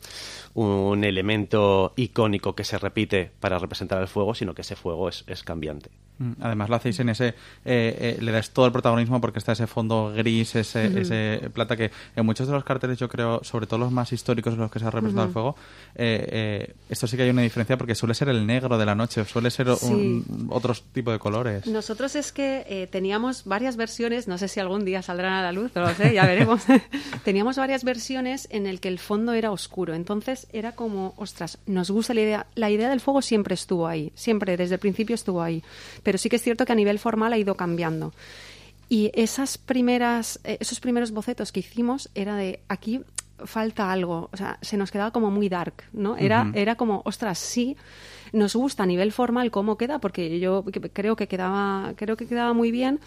un, 0.54 1.04
elemento 1.04 1.92
icónico 1.98 2.56
que 2.56 2.64
se 2.64 2.78
repite 2.78 3.32
para 3.42 3.60
representar 3.60 4.02
el 4.02 4.08
fuego, 4.08 4.34
sino 4.34 4.56
que 4.56 4.62
ese 4.62 4.78
fuego 4.78 5.10
es, 5.10 5.26
es 5.28 5.44
cambiante. 5.44 5.90
Mm, 6.22 6.34
además 6.40 6.70
lo 6.70 6.76
hacéis 6.76 7.00
en 7.00 7.10
ese, 7.10 7.30
eh, 7.30 7.34
eh, 7.66 8.18
le 8.22 8.32
das 8.32 8.52
todo 8.52 8.68
el 8.68 8.72
protagonismo 8.72 9.20
porque 9.20 9.40
está 9.40 9.54
ese 9.54 9.66
fondo 9.66 10.14
gris, 10.16 10.56
ese, 10.56 11.02
ese 11.02 11.50
plata 11.52 11.76
que 11.76 11.90
en 12.16 12.26
muchos 12.26 12.48
de 12.48 12.54
los 12.54 12.64
carteles 12.64 13.00
yo 13.00 13.10
creo, 13.10 13.44
sobre 13.44 13.66
todo 13.66 13.80
los 13.80 13.92
más 13.92 14.14
históricos 14.14 14.54
en 14.54 14.60
los 14.60 14.72
que 14.72 14.78
se 14.78 14.86
ha 14.86 14.92
representado 14.92 15.28
el 15.28 15.34
fuego, 15.34 15.56
eh, 15.96 16.76
esto 16.90 17.08
sí 17.08 17.18
que 17.18 17.24
hay 17.24 17.32
una 17.32 17.42
diferencia 17.42 17.76
porque 17.76 17.96
suele 17.96 18.14
ser 18.14 18.30
el 18.30 18.46
negro 18.46 18.78
de 18.78 18.86
la 18.86 18.94
noche, 18.94 19.26
suele 19.26 19.50
ser 19.50 19.70
un, 19.70 20.48
otro 20.52 20.76
tipo 20.94 21.12
de 21.12 21.18
colores. 21.18 21.66
Nosotros 21.66 22.16
es 22.16 22.32
que 22.32 22.88
teníamos 22.92 23.46
varias 23.46 23.76
versiones, 23.76 24.28
no 24.28 24.38
sé 24.38 24.48
si 24.48 24.60
algún 24.60 24.86
día 24.86 25.02
saldrán 25.02 25.34
a 25.34 25.42
la 25.42 25.52
luz, 25.52 25.72
no 25.74 25.82
lo 25.82 25.94
sé, 25.96 26.14
ya 26.14 26.28
veremos. 26.28 26.64
teníamos 27.24 27.58
varias 27.58 27.84
versiones 27.84 28.48
en 28.52 28.68
el 28.68 28.80
que 28.80 28.90
el 28.90 29.00
fondo 29.00 29.34
era 29.34 29.52
oscuro, 29.52 29.96
entonces 29.96 30.48
era 30.54 30.74
como, 30.74 31.16
ostras, 31.18 31.58
nos 31.66 31.90
gusta 31.90 32.14
la 32.14 32.22
idea, 32.22 32.46
la 32.54 32.70
idea 32.70 32.90
del 32.90 33.00
fuego 33.00 33.22
siempre 33.24 33.56
estuvo 33.56 33.88
ahí, 33.88 34.12
siempre 34.14 34.56
desde 34.56 34.76
el 34.76 34.80
principio 34.80 35.16
estuvo 35.16 35.42
ahí 35.42 35.64
pero 36.11 36.11
sí 36.18 36.30
que 36.30 36.36
es 36.38 36.42
cierto 36.42 36.66
que 36.66 36.72
a 36.72 36.76
nivel 36.76 37.00
formal 37.00 37.34
ha 37.34 37.38
ido 37.38 37.56
cambiando. 37.56 38.14
Y 38.90 39.12
esas 39.14 39.58
primeras, 39.58 40.40
eh, 40.44 40.58
esos 40.60 40.80
primeros 40.80 41.12
bocetos 41.12 41.52
que 41.52 41.62
hicimos 41.62 42.10
era 42.14 42.36
de 42.36 42.60
aquí 42.68 43.02
falta 43.46 43.92
algo, 43.92 44.30
o 44.32 44.38
sea, 44.38 44.60
se 44.62 44.78
nos 44.78 44.92
quedaba 44.92 45.12
como 45.12 45.32
muy 45.32 45.50
dark, 45.50 45.86
¿no? 45.94 46.18
Era, 46.18 46.52
era 46.54 46.76
como, 46.76 47.02
ostras, 47.06 47.40
sí, 47.40 47.76
nos 48.34 48.56
gusta 48.56 48.84
a 48.84 48.86
nivel 48.86 49.12
formal 49.12 49.52
cómo 49.52 49.78
queda, 49.78 50.00
porque 50.00 50.40
yo 50.40 50.64
creo 50.94 51.16
que 51.16 51.28
quedaba, 51.28 51.94
creo 51.96 52.18
que 52.18 52.28
quedaba 52.28 52.54
muy 52.54 52.72
bien, 52.72 53.00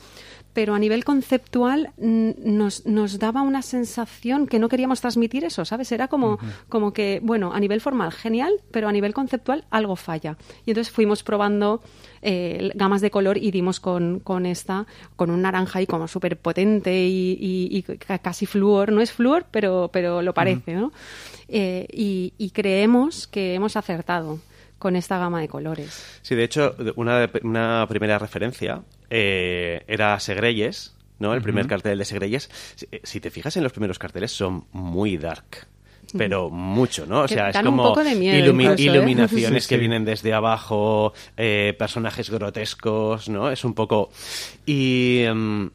pero 0.54 0.74
a 0.74 0.78
nivel 0.78 1.04
conceptual 1.04 1.92
nos, 1.98 2.86
nos, 2.86 3.18
daba 3.18 3.42
una 3.42 3.60
sensación 3.60 4.46
que 4.46 4.60
no 4.60 4.68
queríamos 4.68 5.00
transmitir 5.00 5.44
eso, 5.44 5.64
¿sabes? 5.64 5.90
Era 5.90 6.06
como, 6.06 6.38
como 6.68 6.92
que, 6.92 7.20
bueno, 7.22 7.52
a 7.52 7.58
nivel 7.58 7.80
formal 7.80 8.12
genial, 8.12 8.54
pero 8.70 8.88
a 8.88 8.92
nivel 8.92 9.12
conceptual 9.12 9.64
algo 9.70 9.96
falla. 9.96 10.38
Y 10.64 10.70
entonces 10.70 10.92
fuimos 10.92 11.24
probando 11.24 11.82
eh, 12.22 12.70
gamas 12.76 13.00
de 13.00 13.10
color 13.10 13.36
y 13.36 13.50
dimos 13.50 13.80
con, 13.80 14.20
con 14.20 14.46
esta, 14.46 14.86
con 15.16 15.30
un 15.30 15.42
naranja 15.42 15.82
y 15.82 15.86
como 15.86 16.06
súper 16.06 16.38
potente 16.38 17.04
y, 17.04 17.84
casi 18.22 18.46
flúor. 18.46 18.92
No 18.92 19.00
es 19.00 19.12
flúor, 19.12 19.46
pero, 19.50 19.90
pero 19.92 20.22
lo 20.22 20.34
parece, 20.34 20.74
¿no? 20.74 20.92
Eh, 21.48 21.88
y, 21.92 22.32
y 22.38 22.50
creemos 22.50 23.26
que 23.26 23.54
hemos 23.54 23.76
acertado 23.76 24.38
con 24.78 24.96
esta 24.96 25.18
gama 25.18 25.40
de 25.40 25.48
colores. 25.48 26.20
Sí, 26.22 26.34
de 26.34 26.44
hecho, 26.44 26.74
una, 26.96 27.30
una 27.42 27.86
primera 27.88 28.18
referencia 28.18 28.82
eh, 29.10 29.82
era 29.86 30.18
Segreyes, 30.20 30.96
¿no? 31.18 31.34
El 31.34 31.42
primer 31.42 31.66
cartel 31.66 31.98
de 31.98 32.04
Segreyes. 32.04 32.50
Eh, 32.90 33.00
si, 33.02 33.20
te 33.20 33.30
fijas 33.30 33.56
en 33.56 33.62
los 33.62 33.72
primeros 33.72 33.98
carteles, 33.98 34.32
son 34.32 34.66
muy 34.72 35.16
dark 35.16 35.66
pero 36.16 36.48
mucho, 36.48 37.06
¿no? 37.06 37.22
O 37.22 37.28
sea, 37.28 37.48
es 37.48 37.58
como 37.58 37.92
¿eh? 38.00 38.44
iluminaciones 38.78 39.66
que 39.66 39.76
vienen 39.78 40.04
desde 40.04 40.32
abajo, 40.32 41.12
personajes 41.34 42.30
grotescos, 42.30 43.28
¿no? 43.28 43.50
Es 43.50 43.64
un 43.64 43.74
poco... 43.74 44.10
Y, 44.64 45.22
em, 45.22 45.70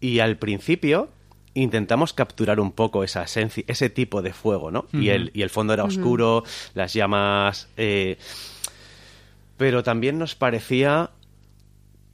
y 0.00 0.20
al 0.20 0.36
principio 0.36 1.08
intentamos 1.54 2.12
capturar 2.12 2.60
un 2.60 2.72
poco 2.72 3.04
esa 3.04 3.22
esencia, 3.24 3.64
ese 3.66 3.90
tipo 3.90 4.22
de 4.22 4.32
fuego, 4.32 4.70
¿no? 4.70 4.86
y, 4.92 5.08
el, 5.08 5.30
y 5.34 5.42
el 5.42 5.50
fondo 5.50 5.72
era 5.72 5.84
oscuro, 5.84 6.44
las 6.74 6.92
llamas 6.92 7.68
pero 9.60 9.82
también 9.82 10.18
nos 10.18 10.36
parecía 10.36 11.10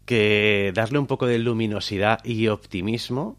que 0.05 0.73
darle 0.75 0.99
un 0.99 1.07
poco 1.07 1.28
de 1.28 1.38
luminosidad 1.38 2.19
y 2.25 2.49
optimismo 2.49 3.37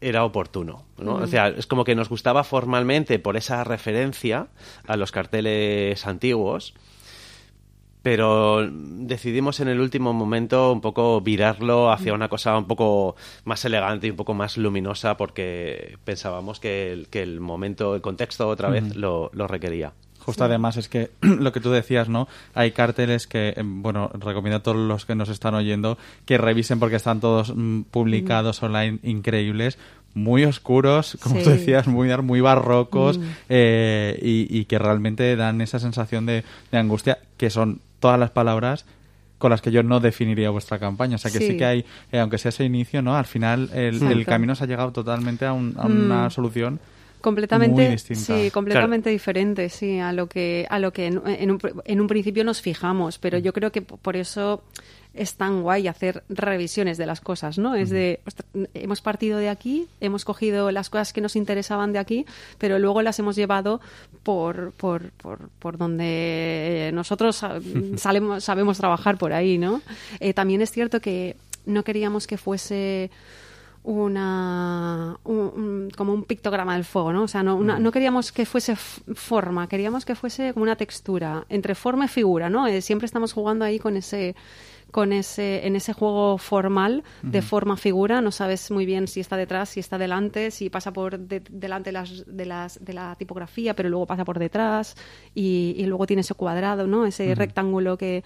era 0.00 0.24
oportuno. 0.24 0.86
¿no? 0.96 1.16
O 1.16 1.26
sea, 1.26 1.48
es 1.48 1.66
como 1.66 1.84
que 1.84 1.94
nos 1.94 2.08
gustaba 2.08 2.44
formalmente 2.44 3.18
por 3.18 3.36
esa 3.36 3.62
referencia 3.62 4.48
a 4.86 4.96
los 4.96 5.12
carteles 5.12 6.06
antiguos, 6.06 6.72
pero 8.04 8.70
decidimos 8.70 9.60
en 9.60 9.68
el 9.68 9.80
último 9.80 10.12
momento 10.12 10.70
un 10.70 10.82
poco 10.82 11.22
virarlo 11.22 11.90
hacia 11.90 12.12
una 12.12 12.28
cosa 12.28 12.58
un 12.58 12.66
poco 12.66 13.16
más 13.44 13.64
elegante 13.64 14.06
y 14.06 14.10
un 14.10 14.16
poco 14.16 14.34
más 14.34 14.58
luminosa 14.58 15.16
porque 15.16 15.96
pensábamos 16.04 16.60
que 16.60 16.92
el, 16.92 17.08
que 17.08 17.22
el 17.22 17.40
momento, 17.40 17.94
el 17.94 18.02
contexto 18.02 18.46
otra 18.46 18.68
vez 18.68 18.94
lo 18.94 19.30
requería. 19.48 19.94
Justo 20.24 20.44
además 20.44 20.78
es 20.78 20.88
que 20.88 21.10
lo 21.20 21.52
que 21.52 21.60
tú 21.60 21.70
decías, 21.70 22.08
¿no? 22.08 22.28
Hay 22.54 22.72
carteles 22.72 23.26
que, 23.26 23.52
em, 23.56 23.82
bueno, 23.82 24.10
recomiendo 24.14 24.56
a 24.56 24.62
todos 24.62 24.76
los 24.76 25.04
que 25.04 25.14
nos 25.14 25.28
están 25.28 25.54
oyendo 25.54 25.98
que 26.24 26.38
revisen 26.38 26.78
porque 26.80 26.96
están 26.96 27.20
todos 27.20 27.52
mm, 27.54 27.82
publicados 27.82 28.62
online 28.62 28.98
increíbles, 29.02 29.78
muy 30.14 30.44
oscuros, 30.44 31.18
como 31.20 31.40
tú 31.42 31.50
decías, 31.50 31.86
muy, 31.86 32.16
muy 32.18 32.40
barrocos 32.40 33.18
mm. 33.18 33.22
eh, 33.48 34.18
y, 34.22 34.64
que 34.64 34.78
realmente 34.78 35.34
dan 35.36 35.60
esa 35.60 35.78
sensación 35.78 36.24
de, 36.26 36.44
angustia 36.72 37.18
que 37.36 37.50
son 37.50 37.80
todas 38.00 38.18
las 38.18 38.30
palabras 38.30 38.86
con 39.38 39.50
las 39.50 39.60
que 39.60 39.72
yo 39.72 39.82
no 39.82 40.00
definiría 40.00 40.50
vuestra 40.50 40.78
campaña. 40.78 41.16
O 41.16 41.18
sea 41.18 41.30
que 41.30 41.38
sí, 41.38 41.56
que 41.56 41.64
hay, 41.64 41.84
eh, 42.12 42.20
aunque 42.20 42.38
sea 42.38 42.50
ese 42.50 42.64
inicio, 42.64 43.02
¿no? 43.02 43.16
Al 43.16 43.26
final 43.26 43.70
el, 43.74 44.24
camino 44.24 44.54
se 44.54 44.64
ha 44.64 44.66
llegado 44.66 44.92
totalmente 44.92 45.44
a, 45.44 45.52
una 45.52 46.28
mm. 46.28 46.30
solución 46.30 46.80
completamente 47.20 47.96
sí 47.96 48.50
completamente 48.50 49.08
diferente 49.08 49.70
sí 49.70 49.98
a 49.98 50.12
lo 50.12 50.26
que 50.26 50.66
a 50.68 50.78
lo 50.78 50.92
que 50.92 51.06
en, 51.06 51.18
un, 51.18 51.58
en, 51.86 52.00
un, 52.02 52.06
principio 52.06 52.44
nos 52.44 52.60
fijamos 52.60 53.18
pero 53.18 53.38
yo 53.38 53.54
creo 53.54 53.72
que 53.72 53.80
por 53.80 54.14
eso 54.14 54.62
es 55.14 55.36
tan 55.36 55.62
guay 55.62 55.88
hacer 55.88 56.24
revisiones 56.28 56.98
de 56.98 57.06
las 57.06 57.20
cosas 57.20 57.58
no 57.58 57.74
es 57.74 57.90
de 57.90 58.20
hemos 58.74 59.00
partido 59.00 59.38
de 59.38 59.48
aquí 59.48 59.86
hemos 60.00 60.24
cogido 60.24 60.70
las 60.70 60.90
cosas 60.90 61.12
que 61.12 61.20
nos 61.20 61.36
interesaban 61.36 61.92
de 61.92 61.98
aquí 61.98 62.26
pero 62.58 62.78
luego 62.78 63.02
las 63.02 63.18
hemos 63.18 63.36
llevado 63.36 63.80
por 64.22 64.72
por, 64.72 65.10
por, 65.12 65.48
por 65.58 65.78
donde 65.78 66.90
nosotros 66.94 67.44
salemos, 67.96 68.44
sabemos 68.44 68.78
trabajar 68.78 69.16
por 69.16 69.32
ahí 69.32 69.58
no 69.58 69.82
eh, 70.20 70.34
también 70.34 70.60
es 70.60 70.70
cierto 70.70 71.00
que 71.00 71.36
no 71.66 71.84
queríamos 71.84 72.26
que 72.26 72.36
fuese 72.36 73.10
una 73.84 75.18
como 75.22 76.14
un 76.14 76.24
pictograma 76.24 76.74
del 76.74 76.84
fuego, 76.84 77.12
¿no? 77.12 77.24
O 77.24 77.28
sea, 77.28 77.42
no, 77.42 77.60
no 77.62 77.92
queríamos 77.92 78.32
que 78.32 78.46
fuese 78.46 78.76
forma, 78.76 79.68
queríamos 79.68 80.06
que 80.06 80.14
fuese 80.14 80.54
como 80.54 80.62
una 80.62 80.76
textura 80.76 81.44
entre 81.50 81.74
forma 81.74 82.06
y 82.06 82.08
figura, 82.08 82.48
¿no? 82.48 82.66
Eh, 82.66 82.80
siempre 82.80 83.04
estamos 83.04 83.34
jugando 83.34 83.64
ahí 83.64 83.78
con 83.78 83.96
ese 83.96 84.34
con 84.94 85.12
ese 85.12 85.66
en 85.66 85.74
ese 85.74 85.92
juego 85.92 86.38
formal 86.38 87.02
de 87.22 87.42
forma 87.42 87.76
figura 87.76 88.20
no 88.20 88.30
sabes 88.30 88.70
muy 88.70 88.86
bien 88.86 89.08
si 89.08 89.18
está 89.18 89.36
detrás 89.36 89.70
si 89.70 89.80
está 89.80 89.98
delante 89.98 90.52
si 90.52 90.70
pasa 90.70 90.92
por 90.92 91.18
delante 91.18 91.88
de 91.88 91.92
las, 91.92 92.24
de 92.28 92.46
las 92.46 92.84
de 92.84 92.92
la 92.92 93.16
tipografía 93.16 93.74
pero 93.74 93.88
luego 93.88 94.06
pasa 94.06 94.24
por 94.24 94.38
detrás 94.38 94.94
y, 95.34 95.84
luego 95.86 96.06
tiene 96.06 96.20
ese 96.20 96.34
cuadrado 96.34 96.86
no 96.86 97.06
ese 97.06 97.34
rectángulo 97.34 97.98
que 97.98 98.22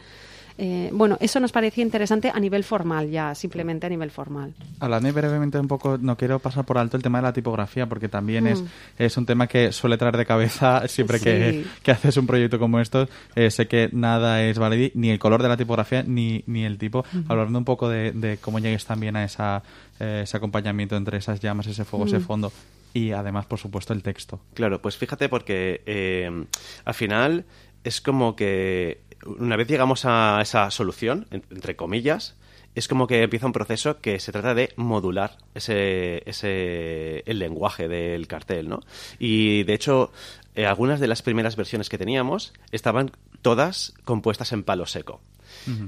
Eh, 0.60 0.90
bueno, 0.92 1.16
eso 1.20 1.38
nos 1.38 1.52
parecía 1.52 1.84
interesante 1.84 2.32
a 2.34 2.40
nivel 2.40 2.64
formal, 2.64 3.08
ya, 3.10 3.34
simplemente 3.36 3.86
a 3.86 3.88
nivel 3.88 4.10
formal. 4.10 4.52
Hablando 4.80 5.12
brevemente 5.12 5.58
un 5.58 5.68
poco, 5.68 5.98
no 5.98 6.16
quiero 6.16 6.40
pasar 6.40 6.64
por 6.64 6.78
alto 6.78 6.96
el 6.96 7.02
tema 7.02 7.18
de 7.18 7.22
la 7.22 7.32
tipografía, 7.32 7.88
porque 7.88 8.08
también 8.08 8.48
es, 8.48 8.62
mm. 8.62 8.66
es 8.98 9.16
un 9.16 9.24
tema 9.24 9.46
que 9.46 9.70
suele 9.70 9.96
traer 9.96 10.16
de 10.16 10.26
cabeza 10.26 10.82
siempre 10.88 11.20
que, 11.20 11.64
haces 11.90 12.16
un 12.16 12.26
proyecto 12.26 12.58
como 12.58 12.80
estos. 12.80 13.08
Eh, 13.36 13.52
sé 13.52 13.68
que 13.68 13.88
nada 13.92 14.42
es 14.42 14.58
válido, 14.58 14.90
ni 14.94 15.10
el 15.10 15.20
color 15.20 15.42
de 15.42 15.48
la 15.48 15.56
tipografía, 15.56 16.02
ni, 16.02 16.42
ni 16.46 16.64
el 16.64 16.76
tipo. 16.76 17.04
Hablando 17.28 17.58
un 17.58 17.64
poco 17.64 17.88
de, 17.88 18.38
cómo 18.40 18.58
llegues 18.58 18.84
también 18.84 19.14
a 19.14 19.24
esa, 19.24 19.62
eh, 20.00 20.22
ese 20.24 20.36
acompañamiento 20.36 20.96
entre 20.96 21.18
esas 21.18 21.38
llamas, 21.38 21.68
ese 21.68 21.84
fuego, 21.84 22.06
ese 22.06 22.18
mm. 22.18 22.22
fondo 22.22 22.52
y 22.94 23.12
además, 23.12 23.46
por 23.46 23.58
supuesto, 23.58 23.92
el 23.92 24.02
texto. 24.02 24.40
Claro, 24.54 24.80
pues 24.80 24.96
fíjate 24.96 25.28
porque 25.28 25.82
eh, 25.86 26.46
al 26.84 26.94
final 26.94 27.44
es 27.84 28.00
como 28.00 28.34
que 28.34 29.02
una 29.24 29.56
vez 29.56 29.68
llegamos 29.68 30.04
a 30.04 30.38
esa 30.40 30.70
solución, 30.70 31.26
entre 31.30 31.76
comillas, 31.76 32.36
es 32.74 32.86
como 32.86 33.06
que 33.06 33.22
empieza 33.22 33.46
un 33.46 33.52
proceso 33.52 34.00
que 34.00 34.20
se 34.20 34.32
trata 34.32 34.54
de 34.54 34.72
modular 34.76 35.38
ese, 35.54 36.22
ese 36.28 37.22
el 37.26 37.38
lenguaje 37.38 37.88
del 37.88 38.26
cartel, 38.28 38.68
¿no? 38.68 38.80
Y 39.18 39.64
de 39.64 39.74
hecho, 39.74 40.12
eh, 40.54 40.66
algunas 40.66 41.00
de 41.00 41.08
las 41.08 41.22
primeras 41.22 41.56
versiones 41.56 41.88
que 41.88 41.98
teníamos 41.98 42.52
estaban 42.70 43.10
todas 43.42 43.94
compuestas 44.04 44.52
en 44.52 44.62
palo 44.62 44.86
seco. 44.86 45.20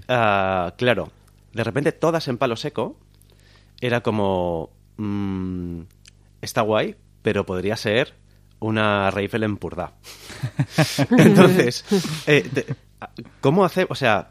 Ah, 0.09 0.75
claro, 0.79 1.13
de 1.53 1.65
repente 1.65 1.93
todas 1.93 2.27
en 2.29 2.39
palo 2.39 2.57
seco 2.57 2.97
era 3.81 4.03
como 4.03 4.71
mm, 4.97 5.83
está 6.41 6.63
guay, 6.63 6.97
pero 7.23 7.47
podría 7.47 7.77
ser 7.77 8.15
una 8.59 9.11
rifle 9.11 9.47
en 9.47 9.57
Purdá. 9.57 9.95
Entonces, 11.19 11.85
eh, 12.27 12.49
¿cómo 13.41 13.65
hacer? 13.65 13.87
O 13.91 13.95
sea, 13.95 14.31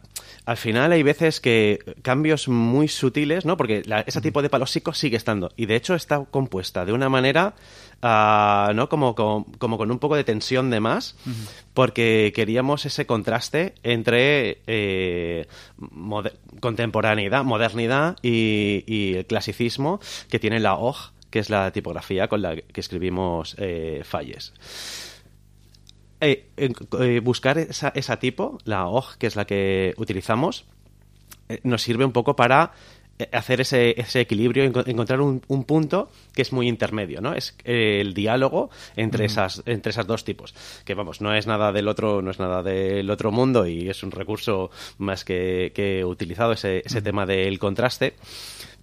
al 0.49 0.57
final 0.57 0.91
hay 0.91 1.03
veces 1.03 1.39
que 1.39 1.79
cambios 2.01 2.47
muy 2.47 2.87
sutiles, 2.87 3.45
¿no? 3.45 3.55
Porque 3.55 3.83
ese 4.07 4.19
tipo 4.19 4.41
de 4.41 4.49
palosico 4.49 4.93
sigue 4.93 5.15
estando. 5.15 5.51
Y 5.55 5.67
de 5.67 5.75
hecho 5.75 5.93
está 5.93 6.25
compuesta 6.25 6.85
de 6.85 6.93
una 6.93 7.07
manera, 7.07 7.53
ah, 8.01 8.71
¿no? 8.73 8.89
Como, 8.89 9.13
como, 9.13 9.77
con 9.77 9.91
un 9.91 9.99
poco 9.99 10.15
de 10.15 10.23
tensión 10.23 10.71
de 10.71 10.79
más, 10.79 11.15
porque 11.75 12.31
queríamos 12.35 12.85
ese 12.87 13.05
contraste 13.05 13.75
entre 13.83 14.61
eh, 14.65 15.47
contemporaneidad, 16.59 17.43
modernidad 17.43 18.17
y, 18.23 19.13
el 19.17 19.25
clasicismo 19.27 19.99
que 20.29 20.39
tiene 20.39 20.59
la 20.59 20.73
OG 20.75 21.13
que 21.29 21.37
es 21.37 21.51
la 21.51 21.69
tipografía 21.71 22.27
con 22.27 22.41
la 22.41 22.55
que 22.55 22.81
escribimos 22.81 23.55
eh, 23.59 24.01
falles. 24.03 24.51
Eh, 26.21 26.49
eh, 26.57 27.19
buscar 27.21 27.57
esa, 27.57 27.89
esa, 27.95 28.19
tipo, 28.19 28.57
la 28.65 28.87
OG, 28.87 29.17
que 29.17 29.27
es 29.27 29.35
la 29.35 29.45
que 29.45 29.93
utilizamos, 29.97 30.65
nos 31.63 31.81
sirve 31.81 32.05
un 32.05 32.11
poco 32.11 32.35
para 32.35 32.73
hacer 33.33 33.61
ese, 33.61 33.99
ese 33.99 34.21
equilibrio, 34.21 34.63
encontrar 34.63 35.19
un, 35.19 35.41
punto 35.41 36.09
que 36.33 36.41
es 36.41 36.53
muy 36.53 36.67
intermedio, 36.67 37.19
¿no? 37.19 37.33
Es 37.33 37.55
el 37.65 38.13
diálogo 38.13 38.69
entre 38.95 39.25
esas, 39.25 39.61
entre 39.65 39.89
esas 39.89 40.07
dos 40.07 40.23
tipos. 40.23 40.55
Que 40.85 40.93
vamos, 40.93 41.19
no 41.19 41.33
es 41.35 41.45
nada 41.45 41.71
del 41.71 41.87
otro, 41.87 42.21
no 42.21 42.31
es 42.31 42.39
nada 42.39 42.63
del 42.63 43.09
otro 43.09 43.31
mundo 43.31 43.67
y 43.67 43.89
es 43.89 44.03
un 44.03 44.11
recurso 44.11 44.71
más 44.97 45.25
que, 45.25 45.71
que 45.75 46.05
utilizado 46.05 46.53
ese, 46.53 46.81
ese 46.85 47.01
tema 47.01 47.25
del 47.25 47.59
contraste 47.59 48.15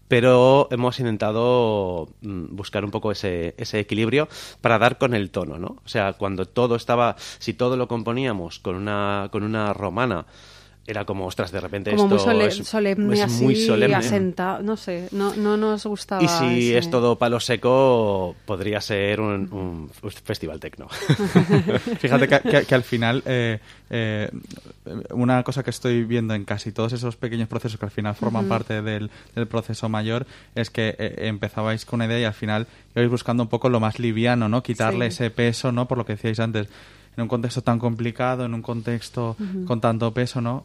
pero 0.09 0.69
hemos 0.71 0.99
intentado 1.01 2.09
mm, 2.23 2.55
buscar 2.55 2.85
un 2.85 2.91
poco 2.91 3.13
ese, 3.13 3.55
ese, 3.59 3.81
equilibrio 3.81 4.29
para 4.61 4.79
dar 4.79 4.99
con 4.99 5.15
el 5.15 5.31
tono, 5.31 5.59
¿no? 5.59 5.77
O 5.85 5.89
sea, 5.89 6.13
cuando 6.15 6.47
todo 6.47 6.77
estaba, 6.77 7.17
si 7.39 7.55
todo 7.55 7.77
lo 7.77 7.89
componíamos 7.89 8.59
con 8.59 8.77
una, 8.77 9.29
con 9.33 9.43
una 9.43 9.73
romana, 9.73 10.27
era 10.87 11.05
como, 11.05 11.27
ostras, 11.27 11.51
de 11.51 11.61
repente 11.61 11.91
esto 11.93 12.15
es, 12.15 12.57
solemne 12.67 13.27
muy 13.27 13.57
solemne. 13.57 13.97
asentado, 13.97 14.63
no 14.63 14.77
sé, 14.77 15.09
no, 15.11 15.35
no 15.35 15.57
nos 15.57 15.85
gustaba. 15.85 16.23
Y 16.23 16.29
si 16.29 16.75
es 16.75 16.89
todo 16.91 17.17
palo 17.17 17.41
seco, 17.41 18.37
podría 18.45 18.81
ser 18.81 19.21
un, 19.21 19.91
festival 20.25 20.61
tecno. 20.61 20.89
Fíjate 21.99 22.29
que, 22.29 22.75
al 22.75 22.85
final, 22.85 23.23
eh, 23.27 23.59
eh, 23.91 24.31
una 25.11 25.43
cosa 25.43 25.65
que 25.65 25.71
estoy 25.71 26.05
viendo 26.05 26.35
en 26.35 26.45
casi 26.45 26.71
todos 26.71 26.93
esos 26.93 27.17
pequeños 27.17 27.49
procesos 27.49 27.81
que 27.81 27.87
al 27.87 27.91
final 27.91 28.15
forman 28.15 28.47
parte 28.47 28.81
del, 28.83 29.11
proceso 29.51 29.89
mayor 29.89 30.27
es 30.55 30.71
que 30.71 30.95
eh, 30.99 31.29
empezabais 31.29 31.85
con 31.85 31.99
una 31.99 32.07
idea 32.07 32.21
y 32.21 32.25
al 32.25 32.35
final 32.35 32.67
ibais 32.95 33.11
buscando 33.11 33.43
un 33.43 33.49
poco 33.49 33.69
lo 33.69 33.81
más 33.81 33.99
liviano, 33.99 34.49
¿no? 34.49 34.63
Quitarle 34.63 35.07
ese 35.07 35.31
peso, 35.31 35.73
¿no? 35.73 35.89
Por 35.89 35.99
lo 35.99 36.07
que 36.07 36.15
decíais 36.15 36.39
antes 36.39 36.69
en 37.17 37.23
un 37.23 37.29
contexto 37.29 37.63
tan 37.63 37.79
complicado, 37.79 38.45
en 38.45 38.55
un 38.55 38.63
contexto 38.63 39.37
con 39.67 39.81
tanto 39.81 40.13
peso, 40.13 40.41
¿no? 40.41 40.65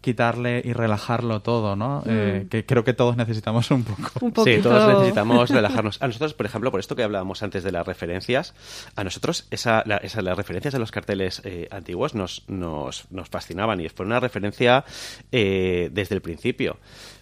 Quitarle 0.00 0.62
y 0.64 0.72
relajarlo 0.72 1.40
todo, 1.40 1.76
¿no? 1.76 2.02
Eh, 2.06 2.42
mm. 2.44 2.48
que 2.48 2.64
creo 2.64 2.84
que 2.84 2.94
todos 2.94 3.16
necesitamos 3.16 3.70
un 3.70 3.84
poco. 3.84 4.44
sí, 4.44 4.58
todos 4.62 4.94
necesitamos 4.94 5.50
relajarnos. 5.50 6.00
A 6.00 6.06
nosotros, 6.06 6.34
por 6.34 6.46
ejemplo, 6.46 6.70
por 6.70 6.80
esto 6.80 6.96
que 6.96 7.02
hablábamos 7.02 7.42
antes 7.42 7.62
de 7.62 7.72
las 7.72 7.86
referencias, 7.86 8.54
a 8.96 9.04
nosotros 9.04 9.46
esa, 9.50 9.84
las 9.86 10.36
referencias 10.36 10.72
de 10.72 10.80
los 10.80 10.90
carteles 10.90 11.42
eh, 11.44 11.68
antiguos 11.70 12.14
nos, 12.14 12.44
nos, 12.48 13.10
nos, 13.10 13.28
fascinaban 13.28 13.80
y 13.80 13.88
fue 13.88 14.06
una 14.06 14.20
referencia 14.20 14.84
eh, 15.32 15.90
desde 15.92 16.14
el 16.14 16.22
principio. 16.22 16.78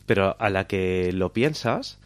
Pero 0.07 0.37
a 0.39 0.49
la 0.49 0.67
que 0.67 1.13
lo 1.13 1.33
piensas, 1.33 1.99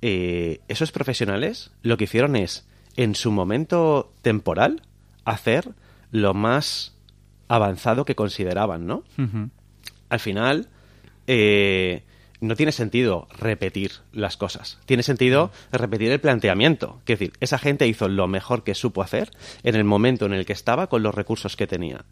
esos 0.00 0.92
profesionales 0.92 1.70
lo 1.82 1.96
que 1.96 2.04
hicieron 2.04 2.36
es, 2.36 2.68
en 2.96 3.14
su 3.14 3.30
momento 3.30 4.12
temporal, 4.22 4.82
hacer 5.24 5.70
lo 6.10 6.34
más 6.34 6.94
avanzado 7.48 8.04
que 8.04 8.14
consideraban, 8.14 8.86
¿no? 8.86 9.02
Al 10.08 10.20
final 10.20 10.68
eh, 11.26 12.02
no 12.40 12.54
tiene 12.54 12.72
sentido 12.72 13.26
repetir 13.38 13.92
las 14.12 14.36
cosas. 14.36 14.78
Tiene 14.86 15.02
sentido 15.02 15.50
repetir 15.72 16.10
el 16.12 16.20
planteamiento. 16.20 17.00
Es 17.00 17.18
decir, 17.18 17.32
esa 17.40 17.58
gente 17.58 17.86
hizo 17.86 18.08
lo 18.08 18.28
mejor 18.28 18.62
que 18.62 18.74
supo 18.74 19.02
hacer 19.02 19.30
en 19.62 19.74
el 19.74 19.84
momento 19.84 20.26
en 20.26 20.32
el 20.32 20.46
que 20.46 20.52
estaba 20.52 20.88
con 20.88 21.02
los 21.02 21.14
recursos 21.14 21.56
que 21.56 21.66
tenía. 21.66 22.04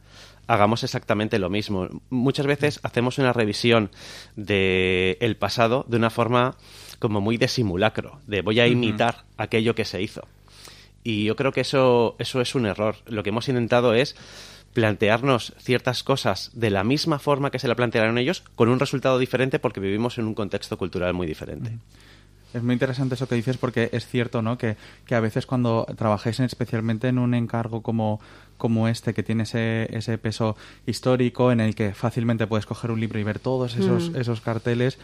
Hagamos 0.49 0.85
exactamente 0.85 1.39
lo 1.39 1.51
mismo. 1.51 1.89
Muchas 2.11 2.47
veces 2.47 2.81
hacemos 2.83 3.19
una 3.19 3.33
revisión 3.33 3.91
del 4.37 5.17
el 5.21 5.37
pasado 5.37 5.85
de 5.89 5.97
una 5.97 6.11
forma 6.11 6.57
como 6.99 7.21
muy 7.21 7.37
de 7.37 7.49
simulacro, 7.49 8.21
de 8.27 8.43
voy 8.43 8.61
a 8.61 8.67
imitar 8.67 9.25
aquello 9.37 9.75
que 9.75 9.85
se 9.85 10.03
hizo. 10.03 10.27
Y 11.05 11.25
yo 11.25 11.37
creo 11.37 11.53
que 11.53 11.61
eso, 11.61 12.17
eso 12.19 12.41
es 12.41 12.55
un 12.55 12.67
error. 12.67 12.97
Lo 13.07 13.23
que 13.23 13.31
hemos 13.31 13.49
intentado 13.49 13.95
es 13.95 14.17
plantearnos 14.77 15.55
ciertas 15.57 16.03
cosas 16.03 16.51
de 16.53 16.69
la 16.69 16.85
misma 16.85 17.19
forma 17.19 17.51
que 17.51 17.59
se 17.59 17.67
la 17.67 17.75
plantearon 17.75 18.19
ellos, 18.19 18.45
con 18.57 18.69
un 18.69 18.79
resultado 18.79 19.19
diferente 19.19 19.59
porque 19.59 19.81
vivimos 19.81 20.19
en 20.19 20.27
un 20.27 20.35
contexto 20.35 20.77
cultural 20.77 21.15
muy 21.15 21.27
diferente. 21.27 21.79
Es 22.53 22.63
muy 22.63 22.75
interesante 22.75 23.15
eso 23.15 23.27
que 23.27 23.37
dices 23.37 23.57
porque 23.57 23.89
es 23.91 24.07
cierto, 24.07 24.43
¿no? 24.43 24.59
Que, 24.59 24.77
a 25.11 25.21
veces 25.21 25.47
cuando 25.47 25.87
trabajáis 25.97 26.41
especialmente 26.41 27.09
en 27.09 27.19
un 27.19 27.33
encargo 27.33 27.81
como, 27.81 28.21
como 28.59 28.87
este, 28.87 29.15
que 29.15 29.23
tiene 29.23 29.45
ese, 29.45 29.89
ese 29.97 30.19
peso 30.19 30.59
histórico, 30.85 31.51
en 31.53 31.61
el 31.61 31.75
que 31.75 31.95
fácilmente 31.95 32.47
puedes 32.47 32.67
coger 32.67 32.91
un 32.91 33.01
libro 33.01 33.19
y 33.19 33.25
ver 33.25 33.39
todos 33.39 33.77
esos, 33.77 34.11
mm. 34.11 34.17
esos 34.17 34.43
carteles, 34.43 34.99